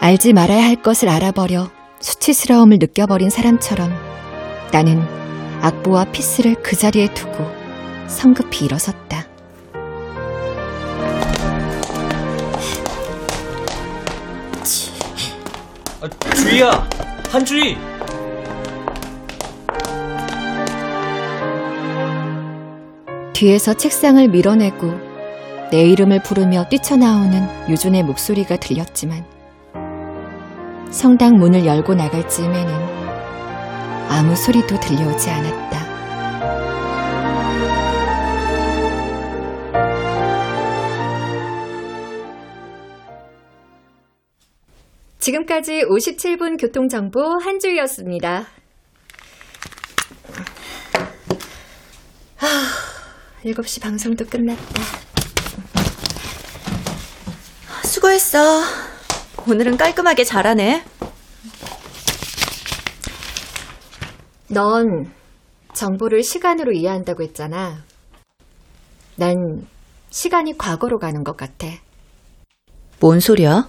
알지 0.00 0.34
말아야 0.34 0.62
할 0.62 0.76
것을 0.76 1.08
알아버려 1.08 1.75
수치스러움을 2.00 2.78
느껴버린 2.78 3.30
사람처럼 3.30 3.92
나는 4.72 5.02
악보와 5.62 6.06
피스를 6.12 6.56
그 6.62 6.76
자리에 6.76 7.12
두고 7.14 7.44
성급히 8.06 8.66
일어섰다. 8.66 9.26
아, 16.00 16.34
주희야! 16.34 16.88
한주희! 17.30 17.76
뒤에서 23.32 23.74
책상을 23.74 24.28
밀어내고 24.28 24.94
내 25.70 25.82
이름을 25.82 26.22
부르며 26.22 26.68
뛰쳐나오는 26.68 27.68
유준의 27.68 28.04
목소리가 28.04 28.56
들렸지만 28.56 29.24
성당 30.96 31.36
문을 31.36 31.66
열고 31.66 31.94
나갈 31.94 32.26
즈음에는 32.26 32.74
아무 34.08 34.34
소리도 34.34 34.80
들려오지 34.80 35.28
않았다. 35.28 35.76
지금까지 45.18 45.82
57분 45.82 46.58
교통정보 46.58 47.20
한주였습니다. 47.42 48.46
아, 52.40 52.46
7시 53.44 53.82
방송도 53.82 54.24
끝났다. 54.24 55.06
끝났어. 58.26 58.95
오늘은 59.48 59.76
깔끔하게 59.76 60.24
잘하네. 60.24 60.82
넌 64.48 65.12
정보를 65.72 66.24
시간으로 66.24 66.72
이해한다고 66.72 67.22
했잖아. 67.22 67.84
난 69.14 69.36
시간이 70.10 70.58
과거로 70.58 70.98
가는 70.98 71.22
것 71.22 71.36
같아. 71.36 71.68
뭔 72.98 73.20
소리야? 73.20 73.68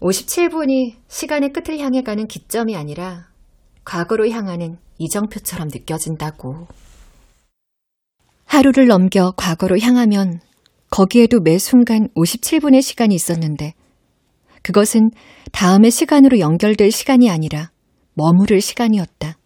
57분이 0.00 0.96
시간의 1.08 1.52
끝을 1.54 1.78
향해 1.78 2.02
가는 2.02 2.26
기점이 2.26 2.76
아니라 2.76 3.28
과거로 3.84 4.28
향하는 4.28 4.76
이정표처럼 4.98 5.68
느껴진다고. 5.68 6.66
하루를 8.44 8.88
넘겨 8.88 9.32
과거로 9.38 9.78
향하면 9.78 10.40
거기에도 10.90 11.40
매 11.40 11.56
순간 11.56 12.08
57분의 12.14 12.82
시간이 12.82 13.14
있었는데 13.14 13.72
그것은 14.62 15.10
다음의 15.52 15.90
시간으로 15.90 16.38
연결될 16.38 16.90
시간이 16.90 17.30
아니라 17.30 17.70
머무를 18.14 18.60
시간이었다. 18.60 19.36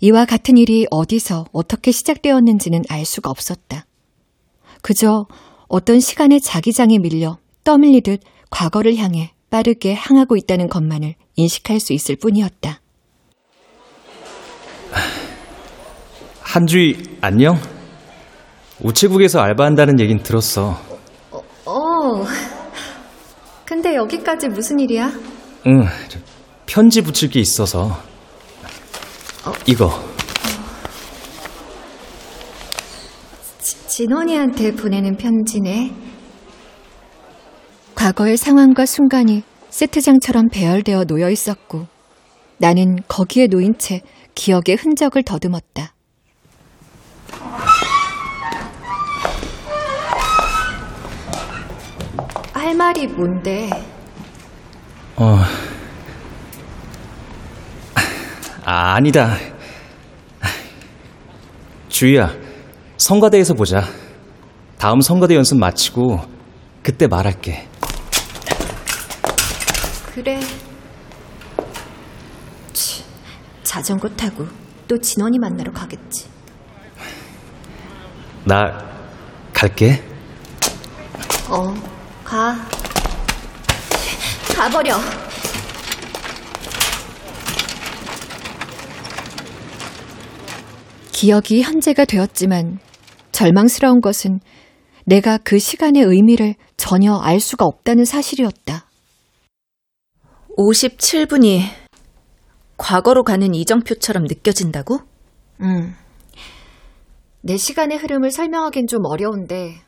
이와 0.00 0.24
같은 0.24 0.56
일이 0.56 0.86
어디서 0.90 1.46
어떻게 1.52 1.92
시작되었는지는 1.92 2.84
알 2.88 3.04
수가 3.04 3.30
없었다. 3.30 3.86
그저 4.82 5.26
어떤 5.68 6.00
시간의 6.00 6.40
자기장에 6.40 6.98
밀려 6.98 7.38
떠밀리듯 7.64 8.22
과거를 8.50 8.96
향해 8.96 9.32
빠르게 9.50 9.94
향하고 9.94 10.36
있다는 10.36 10.68
것만을 10.68 11.14
인식할 11.36 11.80
수 11.80 11.92
있을 11.92 12.16
뿐이었다. 12.16 12.80
한주희 16.40 17.18
안녕? 17.20 17.60
우체국에서 18.80 19.40
알바한다는 19.40 20.00
얘긴 20.00 20.22
들었어. 20.22 20.76
어, 21.66 22.24
근데 23.70 23.94
여기까지 23.94 24.48
무슨 24.48 24.80
일이야? 24.80 25.12
응, 25.68 25.84
저 26.08 26.18
편지 26.66 27.02
붙일 27.02 27.30
게 27.30 27.38
있어서. 27.38 27.96
이거. 29.64 29.92
지- 33.60 33.86
진원이한테 33.86 34.72
보내는 34.72 35.16
편지네. 35.16 35.94
과거의 37.94 38.36
상황과 38.36 38.86
순간이 38.86 39.44
세트장처럼 39.68 40.48
배열되어 40.48 41.04
놓여 41.04 41.30
있었고 41.30 41.86
나는 42.58 42.96
거기에 43.06 43.46
놓인 43.46 43.78
채 43.78 44.00
기억의 44.34 44.78
흔적을 44.80 45.22
더듬었다. 45.22 45.94
할 52.70 52.76
말이 52.76 53.04
뭔데? 53.08 53.68
어. 55.16 55.38
아, 58.64 58.94
아니다. 58.94 59.36
주희야, 61.88 62.32
성가대에서 62.96 63.54
보자. 63.54 63.82
다음 64.78 65.00
성가대 65.00 65.34
연습 65.34 65.58
마치고 65.58 66.20
그때 66.80 67.08
말할게. 67.08 67.68
그래. 70.14 70.38
치, 72.72 73.04
자전거 73.64 74.08
타고 74.10 74.46
또 74.86 74.96
진원이 74.96 75.40
만나러 75.40 75.72
가겠지. 75.72 76.28
나 78.44 78.78
갈게. 79.52 80.04
어, 81.48 81.74
가. 82.30 82.54
가버려. 84.54 84.94
기억이 91.10 91.62
현재가 91.62 92.04
되었지만 92.04 92.78
절망스러운 93.32 94.00
것은 94.00 94.38
내가 95.06 95.38
그 95.38 95.58
시간의 95.58 96.04
의미를 96.04 96.54
전혀 96.76 97.16
알 97.16 97.40
수가 97.40 97.64
없다는 97.64 98.04
사실이었다. 98.04 98.86
57분이 100.56 101.62
과거로 102.76 103.24
가는 103.24 103.52
이정표처럼 103.52 104.22
느껴진다고? 104.28 105.00
음. 105.62 105.96
내 107.40 107.56
시간의 107.56 107.98
흐름을 107.98 108.30
설명하긴 108.30 108.86
좀 108.86 109.04
어려운데, 109.04 109.80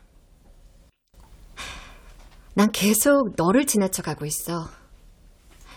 난 2.55 2.71
계속 2.71 3.33
너를 3.35 3.65
지나쳐 3.65 4.03
가고 4.03 4.25
있어. 4.25 4.69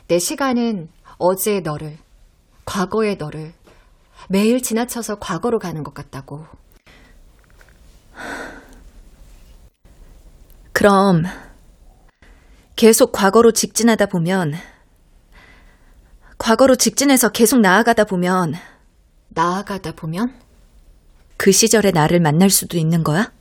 내 0.09 0.19
시간은 0.19 0.89
어제의 1.19 1.63
너를, 1.63 1.97
과거의 2.65 3.17
너를 3.17 3.55
매일 4.29 4.63
지나쳐서 4.63 5.19
과거로 5.19 5.59
가는 5.59 5.83
것 5.83 5.95
같다고. 5.95 6.47
그럼 10.73 11.25
계속 12.77 13.13
과거로 13.13 13.53
직진하다 13.53 14.07
보면 14.07 14.53
과거로 16.37 16.77
직진해서 16.77 17.31
계속 17.31 17.61
나아가다 17.61 18.05
보면 18.05 18.55
나아가다 19.29 19.93
보면? 19.93 20.39
그 21.39 21.53
시절의 21.53 21.93
나를 21.93 22.21
만날 22.21 22.51
수도 22.51 22.77
있는 22.77 23.03
거야? 23.03 23.33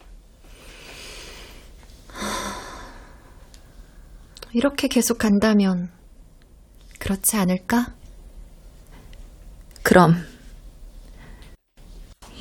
이렇게 4.58 4.88
계속 4.88 5.18
간다면, 5.18 5.90
그렇지 6.98 7.36
않을까? 7.36 7.88
그럼 9.84 10.16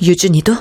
유준이도? 0.00 0.52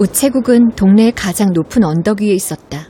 우체국은 0.00 0.70
동네의 0.74 1.12
가장 1.12 1.52
높은 1.52 1.84
언덕 1.84 2.20
위에 2.20 2.32
있었다. 2.32 2.87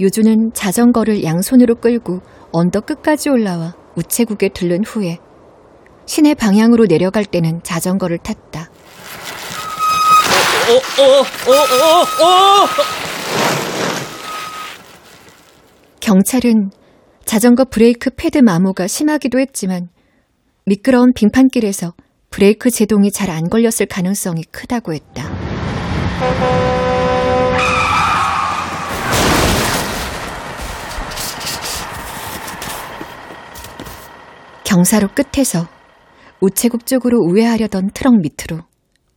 유주는 0.00 0.52
자전거를 0.54 1.22
양손으로 1.22 1.76
끌고 1.76 2.20
언덕 2.52 2.86
끝까지 2.86 3.28
올라와 3.28 3.74
우체국에 3.96 4.48
들른 4.48 4.82
후에 4.84 5.18
시내 6.06 6.34
방향으로 6.34 6.86
내려갈 6.86 7.24
때는 7.24 7.60
자전거를 7.62 8.18
탔다. 8.18 8.70
경찰은 16.00 16.70
자전거 17.24 17.64
브레이크 17.64 18.10
패드 18.10 18.38
마모가 18.38 18.86
심하기도 18.86 19.38
했지만 19.38 19.88
미끄러운 20.66 21.12
빙판길에서 21.14 21.92
브레이크 22.30 22.70
제동이 22.70 23.10
잘 23.12 23.30
안 23.30 23.48
걸렸을 23.48 23.86
가능성이 23.88 24.42
크다고 24.50 24.94
했다. 24.94 25.30
경사로 34.70 35.08
끝에서 35.08 35.66
우체국 36.40 36.86
쪽으로 36.86 37.18
우회하려던 37.18 37.90
트럭 37.92 38.14
밑으로 38.20 38.62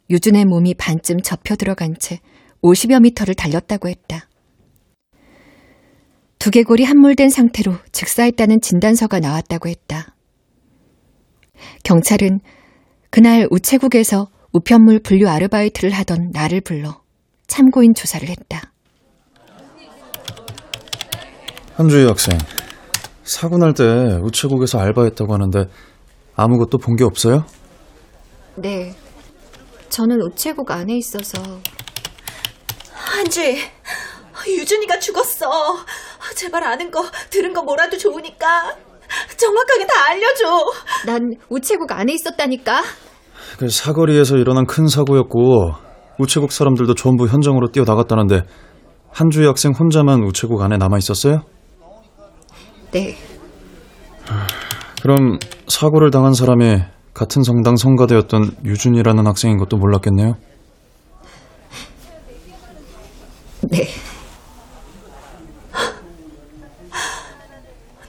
유준의 0.10 0.46
몸이 0.46 0.74
반쯤 0.74 1.22
접혀 1.22 1.56
들어간 1.56 1.94
채 2.00 2.22
50여 2.64 3.00
미터를 3.04 3.36
달렸다고 3.36 3.88
했다. 3.88 4.28
두개골이 6.40 6.86
함몰된 6.86 7.30
상태로 7.30 7.76
즉사했다는 7.92 8.62
진단서가 8.62 9.20
나왔다고 9.20 9.70
했다. 9.70 10.16
경찰은 11.84 12.40
그날 13.12 13.48
우체국에서 13.52 14.30
우편물 14.54 15.02
분류 15.04 15.30
아르바이트를 15.30 15.92
하던 15.92 16.32
나를 16.34 16.62
불러 16.62 17.04
참고인 17.46 17.94
조사를 17.94 18.28
했다. 18.28 18.74
한주희 21.76 22.08
학생, 22.08 22.40
사고 23.24 23.58
날 23.58 23.74
때 23.74 23.84
우체국에서 24.22 24.80
알바했다고 24.80 25.34
하는데 25.34 25.66
아무것도 26.36 26.78
본 26.78 26.96
게 26.96 27.04
없어요? 27.04 27.46
네. 28.56 28.94
저는 29.90 30.20
우체국 30.22 30.70
안에 30.72 30.98
있어서 30.98 31.42
한주희, 32.94 33.58
유준이가 34.48 35.00
죽었어. 35.00 35.48
제발 36.36 36.64
아는 36.64 36.90
거, 36.92 37.04
들은 37.30 37.54
거 37.54 37.62
뭐라도 37.64 37.98
좋으니까 37.98 38.76
정확하게 39.38 39.86
다 39.86 39.94
알려줘. 40.10 40.72
난 41.06 41.20
우체국 41.50 41.92
안에 41.92 42.14
있었다니까. 42.14 42.82
그 43.60 43.70
사거리에서 43.70 44.38
일어난 44.38 44.66
큰 44.66 44.88
사고였고 44.88 45.72
우체국 46.20 46.52
사람들도 46.52 46.96
전부 46.96 47.28
현장으로 47.28 47.70
뛰어나갔다는데 47.72 48.42
한주희 49.12 49.46
학생 49.46 49.74
혼자만 49.80 50.24
우체국 50.24 50.62
안에 50.64 50.78
남아 50.78 50.98
있었어요? 50.98 51.42
네. 52.94 53.16
그럼 55.02 55.40
사고를 55.68 56.12
당한 56.12 56.34
사람이 56.34 56.82
같은 57.14 57.42
성당 57.44 57.76
성가대였던 57.76 58.58
유준이라는 58.66 59.26
학생인 59.26 59.58
것도 59.58 59.78
몰랐겠네요. 59.78 60.36
네. 63.70 63.88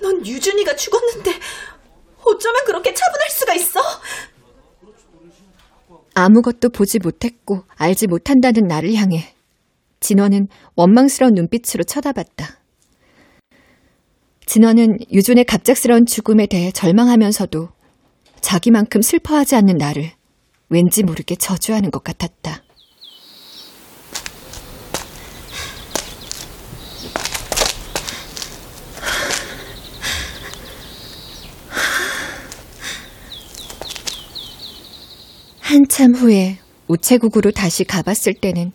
넌 0.02 0.26
유준이가 0.26 0.76
죽었는데 0.76 1.30
어쩌면 2.24 2.64
그렇게 2.66 2.92
차분할 2.92 3.28
수가 3.30 3.54
있어? 3.54 3.80
아무것도 6.14 6.68
보지 6.68 6.98
못했고 6.98 7.64
알지 7.76 8.06
못한다는 8.06 8.66
나를 8.68 8.94
향해 8.94 9.34
진원은 10.00 10.48
원망스러운 10.76 11.32
눈빛으로 11.34 11.84
쳐다봤다. 11.84 12.63
진원은 14.46 14.98
유준의 15.12 15.44
갑작스러운 15.44 16.06
죽음에 16.06 16.46
대해 16.46 16.70
절망하면서도 16.70 17.68
자기만큼 18.40 19.02
슬퍼하지 19.02 19.56
않는 19.56 19.76
나를 19.76 20.10
왠지 20.68 21.02
모르게 21.02 21.34
저주하는 21.34 21.90
것 21.90 22.04
같았다. 22.04 22.62
한참 35.60 36.14
후에 36.14 36.58
우체국으로 36.86 37.50
다시 37.50 37.84
가봤을 37.84 38.34
때는 38.34 38.72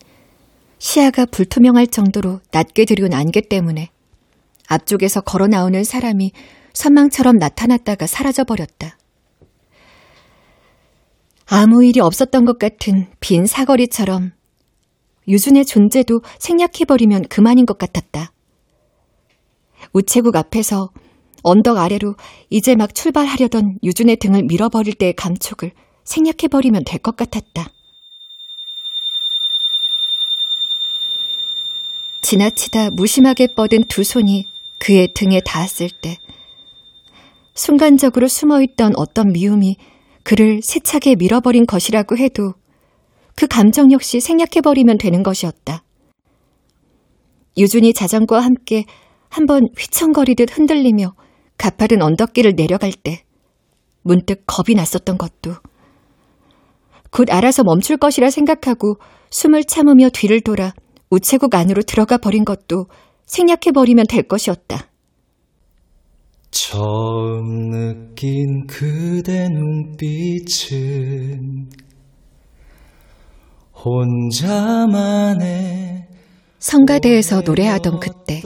시야가 0.78 1.26
불투명할 1.26 1.86
정도로 1.86 2.40
낮게 2.50 2.84
들여온 2.84 3.14
안개 3.14 3.42
때문에 3.42 3.90
앞쪽에서 4.70 5.20
걸어 5.20 5.48
나오는 5.48 5.82
사람이 5.82 6.32
선망처럼 6.72 7.36
나타났다가 7.36 8.06
사라져버렸다. 8.06 8.96
아무 11.46 11.84
일이 11.84 11.98
없었던 11.98 12.44
것 12.44 12.58
같은 12.58 13.08
빈 13.18 13.46
사거리처럼 13.46 14.32
유준의 15.26 15.64
존재도 15.66 16.22
생략해버리면 16.38 17.26
그만인 17.28 17.66
것 17.66 17.76
같았다. 17.78 18.32
우체국 19.92 20.36
앞에서 20.36 20.90
언덕 21.42 21.78
아래로 21.78 22.14
이제 22.50 22.76
막 22.76 22.94
출발하려던 22.94 23.78
유준의 23.82 24.16
등을 24.16 24.44
밀어버릴 24.44 24.94
때의 24.94 25.14
감촉을 25.14 25.72
생략해버리면 26.04 26.84
될 26.84 27.00
것 27.00 27.16
같았다. 27.16 27.66
지나치다 32.22 32.90
무심하게 32.90 33.54
뻗은 33.54 33.84
두 33.88 34.04
손이 34.04 34.46
그의 34.80 35.12
등에 35.14 35.40
닿았을 35.44 35.90
때 36.02 36.18
순간적으로 37.54 38.26
숨어있던 38.26 38.94
어떤 38.96 39.32
미움이 39.32 39.76
그를 40.24 40.60
세차게 40.62 41.16
밀어버린 41.16 41.66
것이라고 41.66 42.16
해도 42.16 42.54
그 43.36 43.46
감정 43.46 43.92
역시 43.92 44.20
생략해버리면 44.20 44.98
되는 44.98 45.22
것이었다. 45.22 45.84
유준이 47.56 47.92
자전거와 47.92 48.40
함께 48.40 48.84
한번 49.28 49.68
휘청거리듯 49.78 50.56
흔들리며 50.56 51.14
가파른 51.58 52.02
언덕길을 52.02 52.56
내려갈 52.56 52.92
때 52.92 53.24
문득 54.02 54.44
겁이 54.46 54.74
났었던 54.74 55.18
것도 55.18 55.56
곧 57.10 57.30
알아서 57.30 57.64
멈출 57.64 57.98
것이라 57.98 58.30
생각하고 58.30 58.98
숨을 59.30 59.64
참으며 59.64 60.08
뒤를 60.10 60.40
돌아 60.40 60.72
우체국 61.10 61.54
안으로 61.54 61.82
들어가 61.82 62.16
버린 62.16 62.44
것도 62.44 62.86
생략해버리면 63.30 64.06
될 64.08 64.24
것이었다. 64.24 64.88
처음 66.50 67.70
느낀 67.70 68.66
그대 68.66 69.48
눈빛은 69.48 71.68
혼자만의 73.84 76.08
성가대에서 76.58 77.42
노래하던 77.42 78.00
그때 78.00 78.42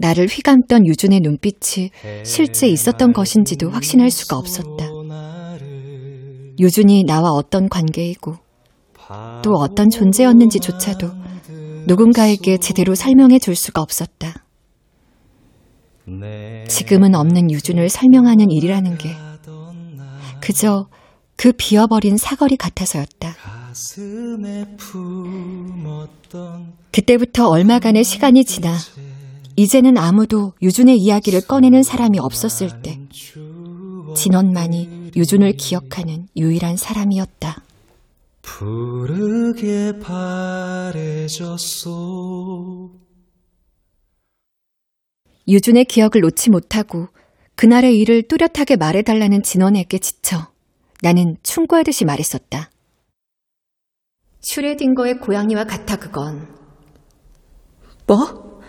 나를 0.00 0.26
휘감던 0.26 0.86
유준의 0.86 1.20
눈빛이 1.20 1.90
실제 2.24 2.66
있었던 2.66 3.12
것인지도 3.12 3.68
확신할 3.68 4.10
수가 4.10 4.38
없었다. 4.38 4.88
유준이 6.58 7.04
나와 7.04 7.32
어떤 7.32 7.68
관계이고 7.68 8.36
또 9.42 9.50
어떤 9.52 9.90
존재였는지조차도 9.90 11.28
누군가에게 11.88 12.58
제대로 12.58 12.94
설명해 12.94 13.38
줄 13.38 13.56
수가 13.56 13.80
없었다. 13.80 14.44
지금은 16.68 17.14
없는 17.14 17.50
유준을 17.50 17.88
설명하는 17.88 18.50
일이라는 18.50 18.98
게 18.98 19.16
그저 20.42 20.88
그 21.36 21.52
비어버린 21.52 22.18
사거리 22.18 22.58
같아서였다. 22.58 23.34
그때부터 26.92 27.48
얼마간의 27.48 28.04
시간이 28.04 28.44
지나 28.44 28.76
이제는 29.56 29.96
아무도 29.96 30.52
유준의 30.60 30.98
이야기를 30.98 31.40
꺼내는 31.46 31.82
사람이 31.82 32.18
없었을 32.18 32.82
때 32.82 33.00
진원만이 34.14 35.12
유준을 35.16 35.54
기억하는 35.56 36.26
유일한 36.36 36.76
사람이었다. 36.76 37.62
푸르게 38.48 39.98
바래졌소 40.00 41.50
유준의 45.46 45.84
기억을 45.84 46.22
놓지 46.22 46.50
못하고 46.50 47.08
그날의 47.56 47.98
일을 47.98 48.22
뚜렷하게 48.22 48.76
말해달라는 48.76 49.42
진원에게 49.42 49.98
지쳐 49.98 50.48
나는 51.02 51.36
충고하듯이 51.42 52.04
말했었다. 52.04 52.70
슈레딩거의 54.40 55.18
고양이와 55.20 55.64
같아 55.64 55.96
그건. 55.96 56.48
뭐? 58.06 58.62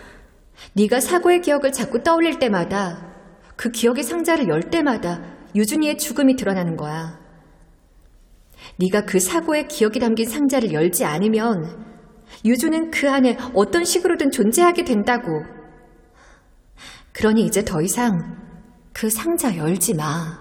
네가 0.74 1.00
사고의 1.00 1.40
기억을 1.40 1.72
자꾸 1.72 2.02
떠올릴 2.02 2.38
때마다 2.38 3.14
그 3.56 3.70
기억의 3.70 4.04
상자를 4.04 4.48
열 4.48 4.68
때마다 4.70 5.22
유준이의 5.54 5.98
죽음이 5.98 6.36
드러나는 6.36 6.76
거야. 6.76 7.19
네가 8.80 9.04
그 9.04 9.20
사고의 9.20 9.68
기억이 9.68 10.00
담긴 10.00 10.26
상자를 10.26 10.72
열지 10.72 11.04
않으면 11.04 11.84
유준은 12.46 12.90
그 12.90 13.10
안에 13.10 13.36
어떤 13.54 13.84
식으로든 13.84 14.30
존재하게 14.30 14.84
된다고. 14.84 15.28
그러니 17.12 17.44
이제 17.44 17.62
더 17.62 17.82
이상 17.82 18.38
그 18.94 19.10
상자 19.10 19.54
열지 19.54 19.94
마. 19.94 20.38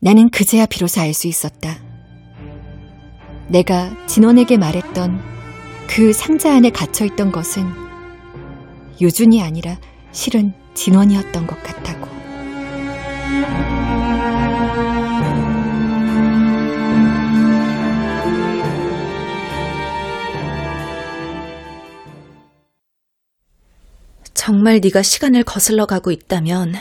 나는 0.00 0.30
그제야 0.30 0.64
비로소 0.66 1.00
알 1.00 1.12
수 1.12 1.26
있었다. 1.26 1.76
내가 3.48 4.06
진원에게 4.06 4.58
말했던 4.58 5.20
그 5.88 6.12
상자 6.12 6.54
안에 6.54 6.70
갇혀 6.70 7.04
있던 7.06 7.32
것은 7.32 7.64
유준이 9.00 9.42
아니라 9.42 9.76
실은 10.12 10.52
진원이었던 10.74 11.46
것 11.48 11.60
같다고. 11.64 12.06
정말 24.48 24.80
네가 24.82 25.02
시간을 25.02 25.44
거슬러 25.44 25.84
가고 25.84 26.10
있다면 26.10 26.72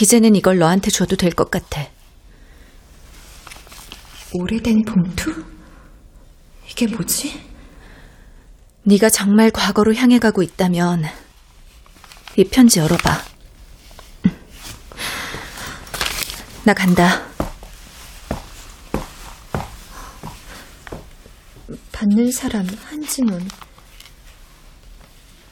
이제는 0.00 0.36
이걸 0.36 0.58
너한테 0.58 0.92
줘도 0.92 1.16
될 1.16 1.32
것 1.32 1.50
같아. 1.50 1.84
오래된 4.34 4.84
봉투? 4.84 5.44
이게 6.70 6.86
뭐지? 6.86 7.42
네가 8.84 9.10
정말 9.10 9.50
과거로 9.50 9.96
향해 9.96 10.20
가고 10.20 10.44
있다면 10.44 11.06
이 12.36 12.44
편지 12.44 12.78
열어봐. 12.78 13.20
나 16.62 16.72
간다. 16.72 17.29
받는 22.00 22.30
사람 22.30 22.66
한진원. 22.66 23.46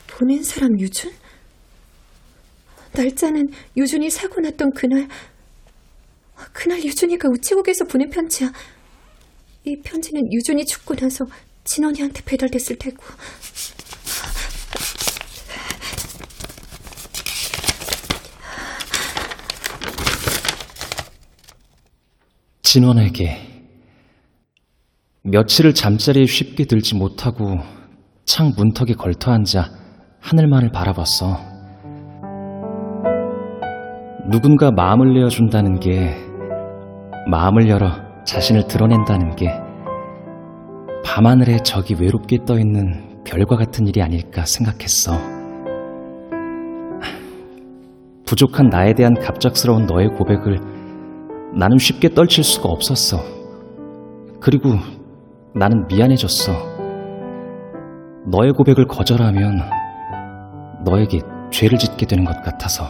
보낸 0.07 0.42
사람 0.42 0.80
유준? 0.80 1.12
날짜는 2.94 3.49
유준이 3.76 4.09
사고 4.09 4.40
났던 4.40 4.70
그날. 4.74 5.07
그날 6.55 6.82
유준이가 6.82 7.28
우체국에서 7.28 7.84
보낸 7.84 8.09
편지야. 8.09 8.51
이 9.66 9.76
편지는 9.82 10.22
유준이 10.32 10.64
죽고 10.64 10.94
나서 10.94 11.26
진원이한테 11.64 12.22
배달됐을 12.24 12.76
테고. 12.78 13.05
진원에게 22.62 23.47
며칠을 25.31 25.74
잠자리에 25.74 26.24
쉽게 26.24 26.64
들지 26.64 26.95
못하고 26.97 27.59
창 28.24 28.53
문턱에 28.57 28.95
걸터 28.95 29.31
앉아 29.33 29.64
하늘만을 30.20 30.70
바라봤어. 30.70 31.37
누군가 34.31 34.70
마음을 34.70 35.12
내어준다는 35.14 35.81
게, 35.81 36.14
마음을 37.31 37.68
열어 37.68 37.91
자신을 38.24 38.66
드러낸다는 38.68 39.37
게, 39.37 39.49
밤하늘에 41.05 41.59
저기 41.59 41.95
외롭게 41.99 42.39
떠있는 42.47 43.22
별과 43.24 43.57
같은 43.57 43.87
일이 43.87 44.03
아닐까 44.03 44.45
생각했어. 44.45 45.12
부족한 48.26 48.68
나에 48.68 48.93
대한 48.95 49.14
갑작스러운 49.14 49.87
너의 49.87 50.09
고백을 50.09 50.59
나는 51.55 51.79
쉽게 51.79 52.11
떨칠 52.11 52.45
수가 52.45 52.68
없었어. 52.68 53.18
그리고 54.41 54.70
나는 55.55 55.86
미안해졌어. 55.88 56.53
너의 58.26 58.53
고백을 58.53 58.86
거절하면 58.86 59.61
너에게 60.84 61.20
죄를 61.51 61.78
짓게 61.78 62.07
되는 62.07 62.24
것 62.24 62.42
같아서. 62.42 62.84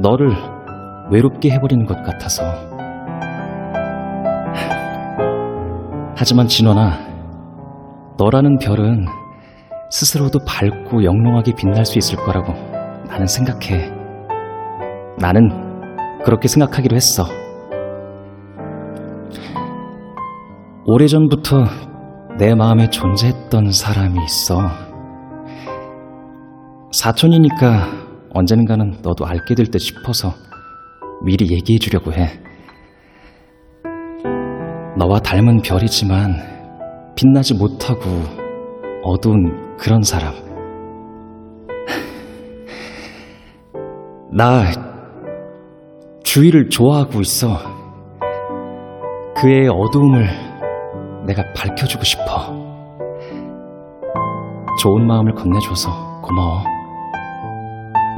너를 0.00 0.30
외롭게 1.10 1.50
해버리는 1.50 1.86
것 1.86 2.02
같아서. 2.02 2.42
하지만 6.16 6.46
진원아, 6.46 6.98
너라는 8.18 8.58
별은 8.58 9.06
스스로도 9.90 10.40
밝고 10.46 11.04
영롱하게 11.04 11.52
빛날 11.56 11.84
수 11.84 11.98
있을 11.98 12.16
거라고 12.18 12.52
나는 13.08 13.26
생각해. 13.26 13.90
나는 15.18 15.50
그렇게 16.24 16.48
생각하기로 16.48 16.96
했어. 16.96 17.24
오래전부터 20.84 21.64
내 22.38 22.54
마음에 22.56 22.90
존재했던 22.90 23.70
사람이 23.70 24.18
있어. 24.24 24.58
사촌이니까 26.90 27.86
언젠가는 28.34 28.96
너도 29.02 29.24
알게 29.24 29.54
될 29.54 29.66
듯 29.66 29.78
싶어서 29.78 30.32
미리 31.24 31.54
얘기해 31.54 31.78
주려고 31.78 32.12
해. 32.12 32.30
너와 34.98 35.20
닮은 35.20 35.62
별이지만 35.62 36.34
빛나지 37.14 37.54
못하고 37.54 38.00
어두운 39.04 39.76
그런 39.76 40.02
사람. 40.02 40.34
나 44.32 44.64
주위를 46.24 46.70
좋아하고 46.70 47.20
있어. 47.20 47.56
그의 49.36 49.68
어두움을 49.68 50.26
내가 51.26 51.42
밝혀주고 51.54 52.02
싶어. 52.04 52.46
좋은 54.80 55.06
마음을 55.06 55.34
건네줘서 55.34 56.20
고마워. 56.22 56.64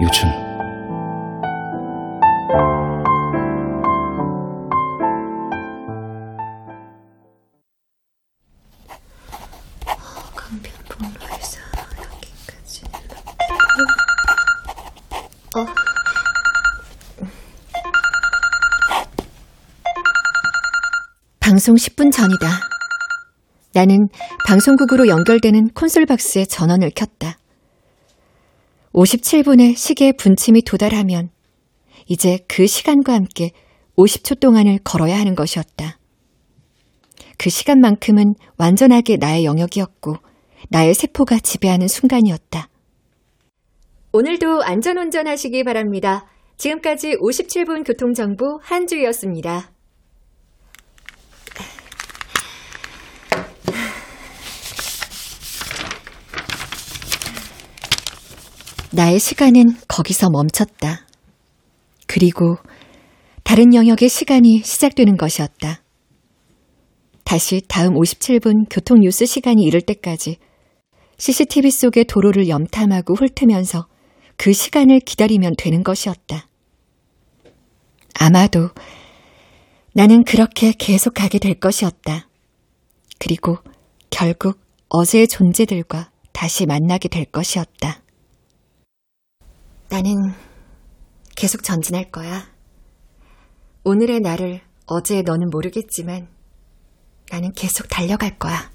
여기까지. 0.02 0.24
방송 21.40 21.76
10분 21.76 22.10
전이다. 22.10 22.63
나는 23.74 24.08
방송국으로 24.46 25.08
연결되는 25.08 25.70
콘솔 25.74 26.06
박스에 26.06 26.44
전원을 26.44 26.90
켰다. 26.94 27.38
57분의 28.92 29.76
시계의 29.76 30.14
분침이 30.16 30.62
도달하면 30.62 31.30
이제 32.06 32.38
그 32.48 32.66
시간과 32.66 33.12
함께 33.12 33.50
50초 33.96 34.38
동안을 34.38 34.78
걸어야 34.84 35.18
하는 35.18 35.34
것이었다. 35.34 35.98
그 37.36 37.50
시간만큼은 37.50 38.34
완전하게 38.58 39.16
나의 39.16 39.44
영역이었고 39.44 40.16
나의 40.70 40.94
세포가 40.94 41.40
지배하는 41.40 41.88
순간이었다. 41.88 42.68
오늘도 44.12 44.62
안전운전 44.62 45.26
하시기 45.26 45.64
바랍니다. 45.64 46.26
지금까지 46.56 47.16
57분 47.16 47.84
교통정보 47.84 48.60
한주였습니다. 48.62 49.73
나의 58.94 59.18
시간은 59.18 59.76
거기서 59.88 60.30
멈췄다. 60.30 61.04
그리고 62.06 62.56
다른 63.42 63.74
영역의 63.74 64.08
시간이 64.08 64.62
시작되는 64.62 65.16
것이었다. 65.16 65.82
다시 67.24 67.60
다음 67.66 67.94
57분 67.94 68.66
교통 68.70 69.00
뉴스 69.00 69.26
시간이 69.26 69.64
이를 69.64 69.80
때까지 69.80 70.36
CCTV 71.18 71.72
속의 71.72 72.04
도로를 72.04 72.48
염탐하고 72.48 73.16
훑으면서 73.16 73.88
그 74.36 74.52
시간을 74.52 75.00
기다리면 75.00 75.54
되는 75.58 75.82
것이었다. 75.82 76.48
아마도 78.14 78.70
나는 79.92 80.22
그렇게 80.22 80.72
계속 80.72 81.14
가게 81.14 81.40
될 81.40 81.58
것이었다. 81.58 82.28
그리고 83.18 83.58
결국 84.10 84.60
어제의 84.88 85.26
존재들과 85.26 86.12
다시 86.32 86.66
만나게 86.66 87.08
될 87.08 87.24
것이었다. 87.24 88.03
나는 89.88 90.32
계속 91.36 91.62
전진할 91.62 92.10
거야. 92.10 92.46
오늘의 93.84 94.20
나를 94.20 94.60
어제의 94.86 95.22
너는 95.22 95.50
모르겠지만 95.50 96.28
나는 97.30 97.52
계속 97.52 97.88
달려갈 97.88 98.38
거야. 98.38 98.70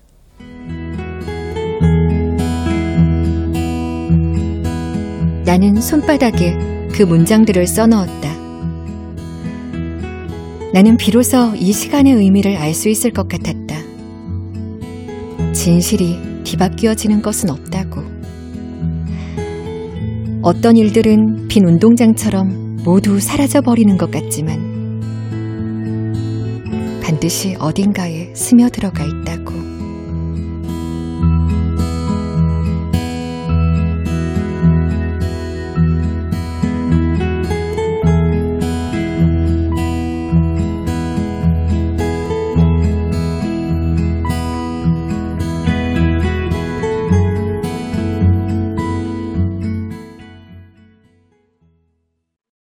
나는 5.45 5.81
손바닥에 5.81 6.89
그 6.93 7.03
문장들을 7.03 7.65
써넣었다. 7.65 8.37
나는 10.73 10.97
비로소 10.97 11.55
이 11.55 11.73
시간의 11.73 12.13
의미를 12.13 12.55
알 12.57 12.73
수 12.75 12.89
있을 12.89 13.11
것 13.11 13.27
같았다. 13.27 13.79
진실이 15.53 16.43
뒤바뀌어지는 16.43 17.21
것은 17.23 17.49
없다고. 17.49 17.78
어떤 20.49 20.77
일들은 20.77 21.47
빈 21.47 21.63
운동장처럼 21.67 22.77
모두 22.83 23.19
사라져버리는 23.19 23.95
것 23.97 24.09
같지만 24.09 24.57
반드시 27.03 27.55
어딘가에 27.59 28.33
스며들어가 28.33 29.03
있다고. 29.03 29.58